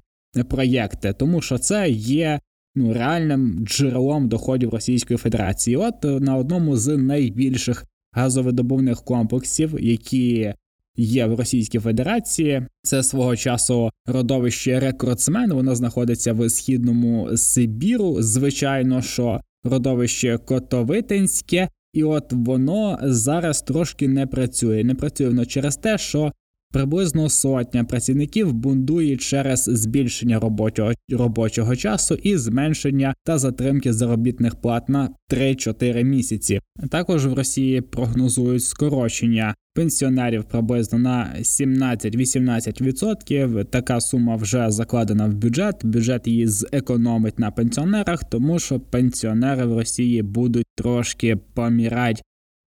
проєкти, 0.50 1.14
тому 1.14 1.42
що 1.42 1.58
це 1.58 1.90
є 1.90 2.40
ну, 2.76 2.94
реальним 2.94 3.66
джерелом 3.66 4.30
доходів 4.30 4.70
Російської 4.70 5.18
Федерації. 5.18 5.78
От 5.78 6.04
на 6.04 6.38
одному 6.38 6.78
з 6.78 6.98
найбільших 6.98 7.86
газовидобувних 8.12 9.02
комплексів, 9.02 9.76
які 9.80 10.54
є 10.96 11.26
в 11.26 11.36
Російській 11.36 11.80
Федерації, 11.80 12.68
це 12.82 13.04
свого 13.04 13.36
часу 13.36 13.90
родовище 14.06 14.80
рекордсмен. 14.80 15.54
Воно 15.54 15.76
знаходиться 15.76 16.34
в 16.34 16.50
східному 16.50 17.38
Сибіру. 17.38 18.16
Звичайно, 18.20 19.02
що 19.02 19.42
родовище 19.64 20.38
Котовитинське, 20.38 21.70
і 21.94 22.04
от 22.04 22.34
воно 22.34 23.00
зараз 23.04 23.62
трошки 23.62 24.08
не 24.08 24.28
працює. 24.28 24.84
Не 24.84 24.96
працює 24.96 25.28
воно 25.28 25.46
через 25.46 25.78
те, 25.78 25.98
що 25.98 26.32
приблизно 26.72 27.30
сотня 27.30 27.84
працівників 27.84 28.54
бундує 28.54 29.18
через 29.18 29.64
збільшення 29.64 30.40
робочого 30.40 30.94
робочого 31.10 31.76
часу 31.76 32.16
і 32.16 32.38
зменшення 32.38 33.14
та 33.24 33.38
затримки 33.38 33.94
заробітних 33.94 34.56
плат 34.56 34.90
на 34.90 35.10
3-4 35.30 36.04
місяці. 36.04 36.62
Також 36.90 37.26
в 37.26 37.34
Росії 37.34 37.82
прогнозують 37.82 38.64
скорочення 38.64 39.56
пенсіонерів 39.74 40.44
приблизно 40.44 41.00
на 41.00 41.36
17-18%. 41.40 43.66
Така 43.66 44.02
сума 44.02 44.36
вже 44.36 44.72
закладена 44.72 45.26
в 45.26 45.34
бюджет. 45.34 45.86
Бюджет 45.86 46.28
її 46.28 46.48
зекономить 46.48 47.40
на 47.40 47.52
пенсіонерах, 47.52 48.24
тому 48.24 48.60
що 48.60 48.80
пенсіонери 48.80 49.66
в 49.66 49.78
Росії 49.78 50.22
будуть 50.22 50.66
трошки 50.76 51.36
помірати 51.36 52.22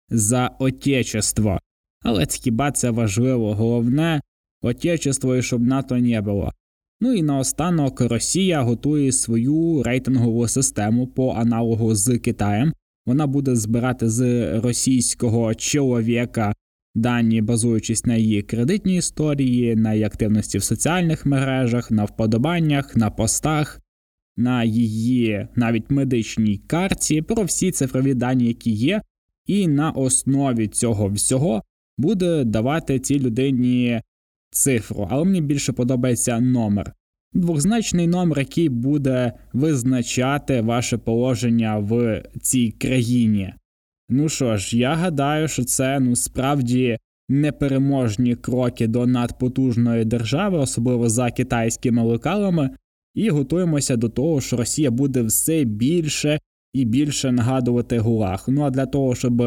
за 0.10 0.48
отечество. 0.60 1.60
Але 2.02 2.26
хіба 2.26 2.72
це 2.72 2.90
важливо? 2.90 3.54
Головне 3.54 4.22
отечество 4.62 5.36
і 5.36 5.42
щоб 5.42 5.62
НАТО 5.62 5.98
не 5.98 6.22
було. 6.22 6.52
Ну 7.02 7.14
і 7.14 7.22
наостанок 7.22 8.02
Росія 8.02 8.62
готує 8.62 9.12
свою 9.12 9.84
рейтингову 9.84 10.48
систему 10.48 11.08
по 11.08 11.32
аналогу 11.32 11.96
з 11.96 12.18
Китаєм. 12.18 12.74
Вона 13.06 13.28
буде 13.28 13.56
збирати 13.56 14.10
з 14.10 14.52
російського 14.60 15.56
чоловіка 15.56 16.54
дані, 16.96 17.42
базуючись 17.42 18.06
на 18.06 18.16
її 18.16 18.42
кредитній 18.42 18.96
історії, 18.96 19.76
на 19.76 19.94
її 19.94 20.06
активності 20.06 20.58
в 20.58 20.64
соціальних 20.64 21.26
мережах, 21.26 21.92
на 21.92 22.06
вподобаннях, 22.06 22.96
на 22.96 23.10
постах, 23.10 23.80
на 24.38 24.64
її 24.64 25.48
навіть 25.56 25.92
медичній 25.92 26.58
карті, 26.58 27.22
про 27.22 27.44
всі 27.44 27.72
цифрові 27.72 28.14
дані, 28.14 28.46
які 28.46 28.72
є, 28.72 29.02
і 29.46 29.68
на 29.68 29.92
основі 29.92 30.68
цього 30.68 31.08
всього 31.08 31.64
буде 32.02 32.44
давати 32.44 33.00
цій 33.00 33.20
людині 33.20 34.02
цифру, 34.52 35.08
але 35.12 35.26
мені 35.26 35.42
більше 35.42 35.74
подобається 35.74 36.40
номер. 36.40 36.94
Двозначний 37.34 38.08
номер, 38.08 38.40
який 38.40 38.70
буде 38.70 39.34
визначати 39.54 40.62
ваше 40.62 40.98
положення 40.98 41.78
в 41.78 42.24
цій 42.42 42.72
країні. 42.72 43.54
Ну 44.10 44.30
що 44.30 44.58
ж, 44.58 44.78
я 44.78 44.94
гадаю, 44.94 45.48
що 45.48 45.64
це 45.64 46.00
ну 46.00 46.16
справді 46.16 46.98
непереможні 47.30 48.36
кроки 48.36 48.88
до 48.88 49.08
надпотужної 49.08 50.06
держави, 50.06 50.58
особливо 50.58 51.10
за 51.10 51.32
китайськими 51.32 52.04
локалами, 52.04 52.70
і 53.16 53.30
готуємося 53.30 53.96
до 53.96 54.10
того, 54.10 54.42
що 54.42 54.58
Росія 54.58 54.92
буде 54.92 55.22
все 55.22 55.64
більше 55.64 56.40
і 56.74 56.86
більше 56.86 57.32
нагадувати 57.32 58.00
гулаг. 58.00 58.46
Ну 58.48 58.62
а 58.62 58.70
для 58.70 58.86
того, 58.86 59.16
щоб 59.16 59.44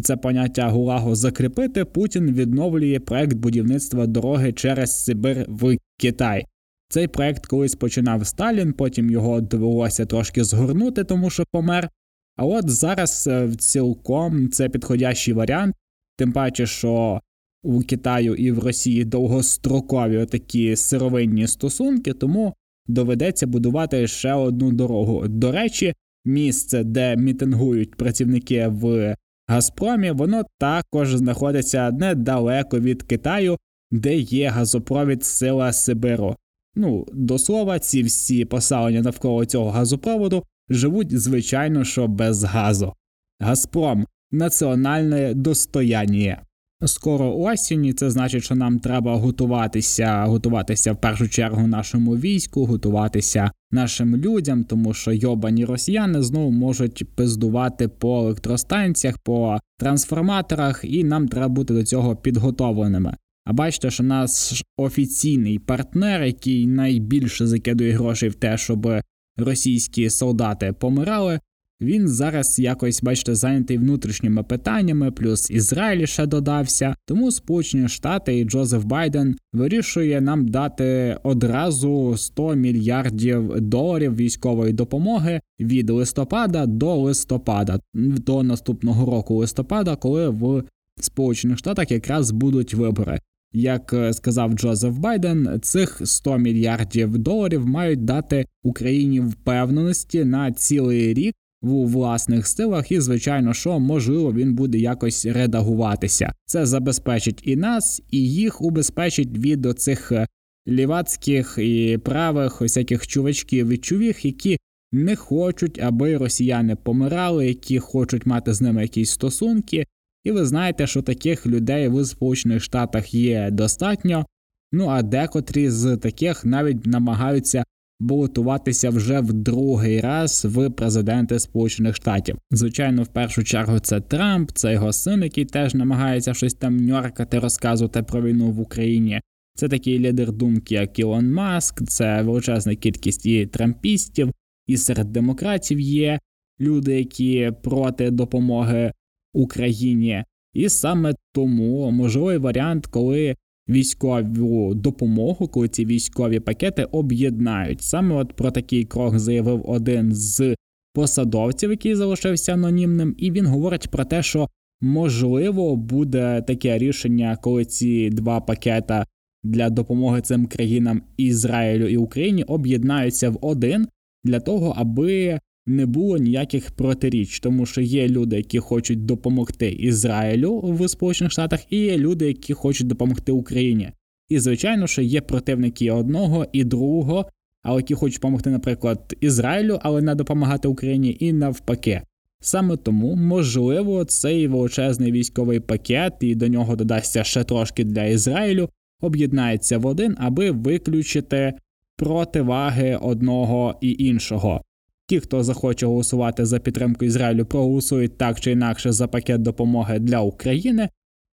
це 0.00 0.16
поняття 0.16 0.68
гулагу 0.68 1.14
закріпити, 1.14 1.84
Путін 1.84 2.32
відновлює 2.32 3.00
проект 3.00 3.32
будівництва 3.32 4.06
дороги 4.06 4.52
через 4.52 5.04
Сибир 5.04 5.46
в 5.48 5.76
Китай. 5.98 6.46
Цей 6.88 7.08
проект 7.08 7.46
колись 7.46 7.74
починав 7.74 8.26
Сталін, 8.26 8.72
потім 8.72 9.10
його 9.10 9.40
довелося 9.40 10.06
трошки 10.06 10.44
згорнути, 10.44 11.04
тому 11.04 11.30
що 11.30 11.44
помер. 11.50 11.90
А 12.36 12.44
от 12.44 12.70
зараз 12.70 13.26
е, 13.26 13.52
цілком 13.58 14.50
це 14.50 14.68
підходящий 14.68 15.34
варіант, 15.34 15.74
тим 16.16 16.32
паче, 16.32 16.66
що 16.66 17.20
у 17.62 17.80
Китаю 17.80 18.34
і 18.34 18.52
в 18.52 18.58
Росії 18.58 19.04
довгострокові 19.04 20.26
такі 20.26 20.76
сировинні 20.76 21.46
стосунки, 21.46 22.12
тому 22.12 22.54
доведеться 22.86 23.46
будувати 23.46 24.06
ще 24.06 24.34
одну 24.34 24.72
дорогу. 24.72 25.28
До 25.28 25.52
речі, 25.52 25.94
місце, 26.24 26.84
де 26.84 27.16
мітингують 27.16 27.94
працівники 27.94 28.66
в 28.68 29.16
Газпромі, 29.52 30.10
воно 30.10 30.42
також 30.58 31.14
знаходиться 31.14 31.90
недалеко 31.90 32.80
від 32.80 33.02
Китаю, 33.02 33.58
де 33.90 34.16
є 34.16 34.48
газопровід 34.48 35.24
Сила 35.24 35.72
Сибиру. 35.72 36.36
Ну, 36.74 37.06
до 37.12 37.38
слова, 37.38 37.78
ці 37.78 38.02
всі 38.02 38.44
поселення 38.44 39.02
навколо 39.02 39.44
цього 39.44 39.70
газопроводу 39.70 40.44
живуть, 40.68 41.20
звичайно, 41.20 41.84
що 41.84 42.08
без 42.08 42.44
газу. 42.44 42.94
Газпром 43.40 44.06
національне 44.30 45.34
достояння. 45.34 46.42
Скоро 46.84 47.38
осінь, 47.38 47.84
і 47.84 47.92
це 47.92 48.10
значить, 48.10 48.44
що 48.44 48.54
нам 48.54 48.78
треба 48.78 49.16
готуватися, 49.16 50.24
готуватися 50.24 50.92
в 50.92 51.00
першу 51.00 51.28
чергу 51.28 51.66
нашому 51.66 52.16
війську, 52.16 52.66
готуватися 52.66 53.50
нашим 53.70 54.16
людям, 54.16 54.64
тому 54.64 54.94
що 54.94 55.12
йобані 55.12 55.64
росіяни 55.64 56.22
знову 56.22 56.50
можуть 56.50 57.14
пиздувати 57.14 57.88
по 57.88 58.18
електростанціях, 58.18 59.18
по 59.18 59.58
трансформаторах, 59.78 60.80
і 60.84 61.04
нам 61.04 61.28
треба 61.28 61.48
бути 61.48 61.74
до 61.74 61.84
цього 61.84 62.16
підготовленими. 62.16 63.16
А 63.44 63.52
бачите, 63.52 63.90
що 63.90 64.02
наш 64.02 64.64
офіційний 64.76 65.58
партнер, 65.58 66.22
який 66.22 66.66
найбільше 66.66 67.46
закидує 67.46 67.92
грошей 67.92 68.28
в 68.28 68.34
те, 68.34 68.58
щоб 68.58 68.88
російські 69.36 70.10
солдати 70.10 70.72
помирали, 70.72 71.40
він 71.82 72.08
зараз 72.08 72.58
якось, 72.58 73.02
бачите, 73.02 73.34
зайнятий 73.34 73.78
внутрішніми 73.78 74.42
питаннями, 74.42 75.10
плюс 75.10 75.50
Ізраїль 75.50 76.06
ще 76.06 76.26
додався. 76.26 76.94
Тому 77.06 77.30
Сполучені 77.30 77.88
Штати 77.88 78.38
і 78.38 78.44
Джозеф 78.44 78.84
Байден 78.84 79.36
вирішує 79.52 80.20
нам 80.20 80.48
дати 80.48 81.18
одразу 81.22 82.16
100 82.16 82.54
мільярдів 82.54 83.60
доларів 83.60 84.16
військової 84.16 84.72
допомоги 84.72 85.40
від 85.60 85.90
листопада 85.90 86.66
до 86.66 86.96
листопада, 86.96 87.78
до 87.94 88.42
наступного 88.42 89.06
року 89.06 89.34
листопада, 89.36 89.96
коли 89.96 90.28
в 90.28 90.62
Сполучених 91.00 91.58
Штатах 91.58 91.90
якраз 91.90 92.30
будуть 92.30 92.74
вибори. 92.74 93.20
Як 93.52 93.92
е, 93.92 94.12
сказав 94.12 94.52
Джозеф 94.52 94.96
Байден, 94.96 95.60
цих 95.62 96.00
100 96.04 96.38
мільярдів 96.38 97.18
доларів 97.18 97.66
мають 97.66 98.04
дати 98.04 98.46
Україні 98.62 99.20
впевненості 99.20 100.24
на 100.24 100.52
цілий 100.52 101.14
рік 101.14 101.34
у 101.62 101.86
власних 101.86 102.46
силах, 102.46 102.92
і 102.92 103.00
звичайно, 103.00 103.54
що 103.54 103.80
можливо 103.80 104.32
він 104.32 104.54
буде 104.54 104.78
якось 104.78 105.26
редагуватися. 105.26 106.32
Це 106.46 106.66
забезпечить 106.66 107.40
і 107.44 107.56
нас, 107.56 108.02
і 108.10 108.30
їх 108.30 108.62
убезпечить 108.62 109.38
від 109.38 109.66
оцих 109.66 110.12
е, 110.12 110.26
лівацьких 110.68 111.58
і 111.58 111.98
правих 112.04 112.60
всяких 112.60 113.06
чувачків 113.06 113.68
і 113.68 113.78
чувіх, 113.78 114.24
які 114.24 114.58
не 114.92 115.16
хочуть, 115.16 115.80
аби 115.82 116.16
росіяни 116.16 116.76
помирали, 116.76 117.48
які 117.48 117.78
хочуть 117.78 118.26
мати 118.26 118.54
з 118.54 118.60
ними 118.60 118.82
якісь 118.82 119.10
стосунки. 119.10 119.86
І 120.24 120.32
ви 120.32 120.44
знаєте, 120.44 120.86
що 120.86 121.02
таких 121.02 121.46
людей 121.46 121.88
в 121.88 122.04
Сполучених 122.04 122.62
Штатах 122.62 123.14
є 123.14 123.50
достатньо. 123.50 124.26
Ну 124.72 124.86
а 124.88 125.02
декотрі 125.02 125.70
з 125.70 125.96
таких 125.96 126.44
навіть 126.44 126.86
намагаються 126.86 127.64
балотуватися 128.02 128.90
вже 128.90 129.20
в 129.20 129.32
другий 129.32 130.00
раз 130.00 130.44
в 130.44 130.70
президенти 130.70 131.38
Сполучених 131.38 131.96
Штатів. 131.96 132.38
Звичайно, 132.50 133.02
в 133.02 133.06
першу 133.06 133.44
чергу 133.44 133.78
це 133.78 134.00
Трамп, 134.00 134.50
це 134.50 134.72
його 134.72 134.92
син, 134.92 135.22
який 135.22 135.44
теж 135.44 135.74
намагається 135.74 136.34
щось 136.34 136.54
там 136.54 136.76
ньоркати, 136.76 137.38
розказувати 137.38 138.02
про 138.02 138.22
війну 138.22 138.50
в 138.50 138.60
Україні. 138.60 139.20
Це 139.54 139.68
такий 139.68 139.98
лідер 139.98 140.32
думки, 140.32 140.74
як 140.74 140.98
Ілон 140.98 141.32
Маск, 141.32 141.82
це 141.82 142.22
величезна 142.22 142.74
кількість 142.74 143.26
і 143.26 143.46
трампістів, 143.46 144.32
і 144.66 144.76
серед 144.76 145.12
демократів 145.12 145.80
є 145.80 146.18
люди, 146.60 146.98
які 146.98 147.52
проти 147.62 148.10
допомоги 148.10 148.92
Україні. 149.34 150.24
І 150.54 150.68
саме 150.68 151.14
тому 151.32 151.90
можливий 151.90 152.38
варіант, 152.38 152.86
коли 152.86 153.36
військову 153.72 154.74
допомогу, 154.74 155.48
коли 155.48 155.68
ці 155.68 155.84
військові 155.84 156.40
пакети 156.40 156.84
об'єднають. 156.84 157.82
Саме 157.82 158.14
от 158.14 158.32
про 158.32 158.50
такий 158.50 158.84
крок 158.84 159.18
заявив 159.18 159.70
один 159.70 160.14
з 160.14 160.56
посадовців, 160.94 161.70
який 161.70 161.94
залишився 161.94 162.52
анонімним, 162.52 163.14
і 163.18 163.30
він 163.30 163.46
говорить 163.46 163.88
про 163.88 164.04
те, 164.04 164.22
що 164.22 164.48
можливо 164.80 165.76
буде 165.76 166.42
таке 166.46 166.78
рішення, 166.78 167.38
коли 167.42 167.64
ці 167.64 168.10
два 168.10 168.40
пакета 168.40 169.06
для 169.42 169.70
допомоги 169.70 170.20
цим 170.20 170.46
країнам 170.46 171.02
Ізраїлю 171.16 171.88
і 171.88 171.96
Україні 171.96 172.42
об'єднаються 172.42 173.30
в 173.30 173.38
один 173.40 173.88
для 174.24 174.40
того, 174.40 174.74
аби 174.76 175.38
не 175.66 175.86
було 175.86 176.18
ніяких 176.18 176.70
протиріч, 176.70 177.40
тому 177.40 177.66
що 177.66 177.80
є 177.80 178.08
люди, 178.08 178.36
які 178.36 178.58
хочуть 178.58 179.04
допомогти 179.04 179.70
Ізраїлю 179.70 180.60
в 180.60 180.88
Сполучених 180.88 181.32
Штатах, 181.32 181.60
і 181.70 181.78
є 181.78 181.98
люди, 181.98 182.26
які 182.26 182.52
хочуть 182.54 182.86
допомогти 182.86 183.32
Україні. 183.32 183.90
І 184.28 184.38
звичайно, 184.38 184.86
що 184.86 185.02
є 185.02 185.20
противники 185.20 185.90
одного 185.90 186.46
і 186.52 186.64
другого, 186.64 187.26
але 187.62 187.80
які 187.80 187.94
хочуть 187.94 188.18
допомогти, 188.18 188.50
наприклад, 188.50 189.16
Ізраїлю, 189.20 189.78
але 189.82 190.02
не 190.02 190.14
допомагати 190.14 190.68
Україні, 190.68 191.16
і 191.20 191.32
навпаки. 191.32 192.02
Саме 192.40 192.76
тому, 192.76 193.14
можливо, 193.16 194.04
цей 194.04 194.48
величезний 194.48 195.12
військовий 195.12 195.60
пакет, 195.60 196.12
і 196.20 196.34
до 196.34 196.48
нього 196.48 196.76
додасться 196.76 197.24
ще 197.24 197.44
трошки 197.44 197.84
для 197.84 198.04
Ізраїлю, 198.04 198.68
об'єднається 199.00 199.78
в 199.78 199.86
один, 199.86 200.16
аби 200.18 200.50
виключити 200.50 201.52
противаги 201.96 202.96
одного 202.96 203.74
і 203.80 203.96
іншого. 203.98 204.62
Ті, 205.06 205.20
хто 205.20 205.44
захоче 205.44 205.86
голосувати 205.86 206.44
за 206.44 206.58
підтримку 206.58 207.04
Ізраїлю, 207.04 207.44
проголосують 207.44 208.18
так 208.18 208.40
чи 208.40 208.50
інакше 208.50 208.92
за 208.92 209.08
пакет 209.08 209.42
допомоги 209.42 209.98
для 209.98 210.20
України, 210.20 210.88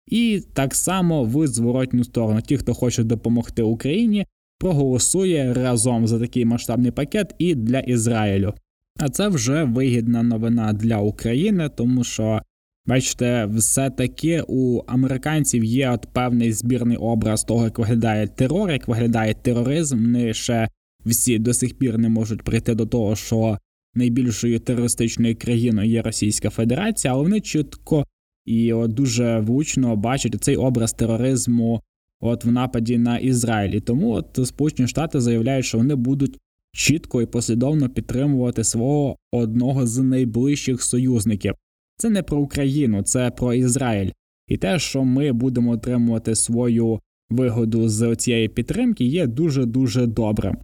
і 0.08 0.44
так 0.54 0.76
само 0.76 1.24
в 1.24 1.48
зворотню 1.48 2.04
сторону. 2.04 2.42
Ті, 2.42 2.58
хто 2.58 2.74
хоче 2.74 3.04
допомогти 3.04 3.62
Україні, 3.62 4.26
проголосує 4.60 5.54
разом 5.54 6.08
за 6.08 6.20
такий 6.20 6.46
масштабний 6.46 6.92
пакет 6.92 7.36
і 7.38 7.56
для 7.56 7.80
Ізраїлю. 7.80 8.54
А 9.00 9.10
це 9.10 9.28
вже 9.28 9.64
вигідна 9.64 10.24
новина 10.24 10.74
для 10.74 10.98
України, 10.98 11.70
тому 11.70 12.04
що, 12.04 12.42
бачите, 12.86 13.46
все-таки 13.46 14.44
у 14.48 14.82
американців 14.88 15.64
є 15.64 15.92
от 15.92 16.08
певний 16.14 16.52
збірний 16.52 16.98
образ 16.98 17.44
того, 17.44 17.64
як 17.64 17.80
виглядає 17.80 18.28
терор, 18.28 18.72
як 18.72 18.88
виглядає 18.88 19.34
тероризм. 19.34 19.96
Вони 19.96 20.34
ще 20.34 20.68
всі 21.08 21.40
до 21.40 21.54
сих 21.54 21.74
пір 21.78 21.98
не 21.98 22.10
можуть 22.10 22.42
прийти 22.42 22.76
до 22.76 22.86
того, 22.86 23.16
що 23.16 23.58
найбільшою 23.96 24.60
терористичною 24.60 25.36
країною 25.36 25.90
є 25.90 26.02
Російська 26.02 26.50
Федерація, 26.50 27.14
але 27.14 27.24
вони 27.24 27.42
чітко 27.42 28.06
і 28.46 28.74
от 28.74 28.94
дуже 28.94 29.40
влучно 29.40 29.96
бачать 29.96 30.44
цей 30.44 30.56
образ 30.56 30.94
тероризму 30.94 31.82
от 32.20 32.46
в 32.46 32.52
нападі 32.52 32.98
на 32.98 33.18
Ізраїль. 33.18 33.76
І 33.76 33.80
Тому 33.80 34.12
от 34.12 34.40
Сполучені 34.48 34.88
Штати 34.88 35.22
заявляють, 35.22 35.66
що 35.66 35.78
вони 35.78 35.96
будуть 35.96 36.38
чітко 36.74 37.22
і 37.22 37.26
послідовно 37.26 37.90
підтримувати 37.90 38.64
свого 38.64 39.18
одного 39.32 39.88
з 39.88 39.98
найближчих 39.98 40.84
союзників. 40.84 41.54
Це 41.98 42.10
не 42.10 42.24
про 42.24 42.38
Україну, 42.38 43.02
це 43.02 43.32
про 43.32 43.54
Ізраїль. 43.54 44.12
І 44.48 44.58
те, 44.58 44.80
що 44.80 45.04
ми 45.04 45.32
будемо 45.32 45.72
отримувати 45.72 46.36
свою 46.36 47.00
вигоду 47.30 47.90
з 47.90 48.16
цієї 48.16 48.50
підтримки, 48.50 49.06
є 49.06 49.28
дуже 49.28 49.66
дуже 49.66 50.06
добрим. 50.06 50.58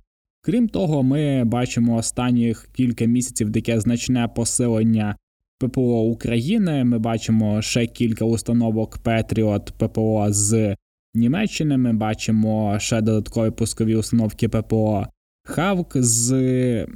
Крім 0.46 0.70
того, 0.70 1.04
ми 1.04 1.44
бачимо 1.44 1.96
останніх 1.96 2.70
кілька 2.74 3.06
місяців 3.06 3.52
таке 3.52 3.80
значне 3.80 4.28
посилення 4.28 5.16
ППО 5.60 6.02
України. 6.02 6.84
Ми 6.84 7.00
бачимо 7.00 7.62
ще 7.62 7.88
кілька 7.88 8.26
установок 8.26 8.98
Петріот 8.98 9.74
ППО 9.78 10.28
з 10.30 10.76
Німеччини. 11.14 11.78
Ми 11.78 11.94
бачимо 11.94 12.80
ще 12.80 13.02
додаткові 13.02 13.52
пускові 13.52 13.96
установки 13.96 14.50
ППО 14.50 15.08
Хавк 15.44 15.92
з 15.96 16.88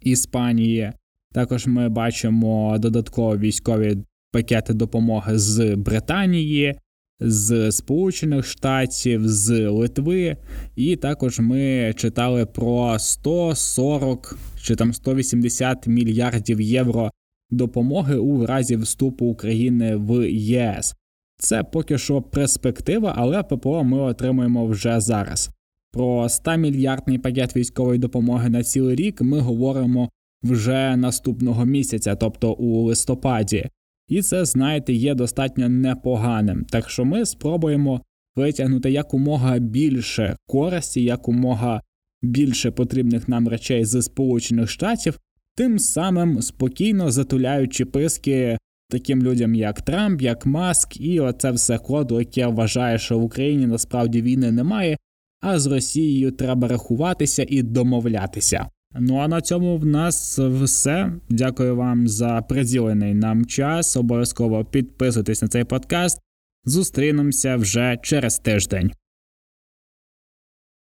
Іспанії. 0.00 0.92
Також 1.32 1.66
ми 1.66 1.88
бачимо 1.88 2.78
додаткові 2.78 3.40
військові 3.40 3.96
пакети 4.32 4.74
допомоги 4.74 5.38
з 5.38 5.76
Британії, 5.76 6.74
з 7.20 7.72
Сполучених 7.72 8.46
Штатів, 8.46 9.28
з 9.28 9.68
Литви, 9.68 10.36
і 10.76 10.96
також 10.96 11.40
ми 11.40 11.92
читали 11.96 12.46
про 12.46 12.98
140 12.98 14.38
чи 14.62 14.76
там 14.76 14.92
180 14.92 15.86
мільярдів 15.86 16.60
євро 16.60 17.10
допомоги 17.50 18.16
у 18.16 18.46
разі 18.46 18.76
вступу 18.76 19.26
України 19.26 19.96
в 19.96 20.30
ЄС. 20.30 20.94
Це 21.38 21.62
поки 21.62 21.98
що 21.98 22.22
перспектива, 22.22 23.14
але 23.16 23.42
ППО 23.42 23.84
ми 23.84 24.00
отримуємо 24.00 24.66
вже 24.66 25.00
зараз. 25.00 25.50
Про 25.92 26.28
100 26.28 26.56
мільярдний 26.56 27.18
пакет 27.18 27.56
військової 27.56 27.98
допомоги 27.98 28.48
на 28.48 28.62
цілий 28.62 28.96
рік 28.96 29.22
ми 29.22 29.38
говоримо 29.38 30.10
вже 30.42 30.96
наступного 30.96 31.64
місяця, 31.64 32.14
тобто 32.14 32.52
у 32.52 32.82
листопаді. 32.82 33.68
І 34.10 34.22
це, 34.22 34.44
знаєте, 34.44 34.92
є 34.92 35.14
достатньо 35.14 35.68
непоганим. 35.68 36.64
Так 36.64 36.90
що 36.90 37.04
ми 37.04 37.26
спробуємо 37.26 38.00
витягнути 38.36 38.90
якомога 38.90 39.58
більше 39.58 40.36
користі, 40.46 41.02
якомога 41.02 41.82
більше 42.22 42.70
потрібних 42.70 43.28
нам 43.28 43.48
речей 43.48 43.84
з 43.84 44.02
Сполучених 44.02 44.70
Штатів, 44.70 45.18
тим 45.56 45.78
самим 45.78 46.42
спокійно 46.42 47.10
затуляючи 47.10 47.84
писки 47.84 48.58
таким 48.88 49.22
людям, 49.22 49.54
як 49.54 49.82
Трамп, 49.82 50.22
як 50.22 50.46
Маск, 50.46 51.00
і 51.00 51.20
оце 51.20 51.50
все 51.50 51.78
коду, 51.78 52.20
яке 52.20 52.46
вважає, 52.46 52.98
що 52.98 53.18
в 53.18 53.22
Україні 53.22 53.66
насправді 53.66 54.22
війни 54.22 54.52
немає, 54.52 54.96
а 55.40 55.58
з 55.58 55.66
Росією 55.66 56.30
треба 56.30 56.68
рахуватися 56.68 57.46
і 57.48 57.62
домовлятися. 57.62 58.66
Ну 58.94 59.18
а 59.20 59.28
на 59.28 59.40
цьому 59.40 59.78
в 59.78 59.86
нас 59.86 60.38
все. 60.38 61.12
Дякую 61.28 61.76
вам 61.76 62.08
за 62.08 62.42
приділений 62.42 63.14
нам 63.14 63.46
час. 63.46 63.96
Обов'язково 63.96 64.64
підписуйтесь 64.64 65.42
на 65.42 65.48
цей 65.48 65.64
подкаст. 65.64 66.20
Зустрінемося 66.64 67.56
вже 67.56 67.98
через 68.02 68.38
тиждень. 68.38 68.92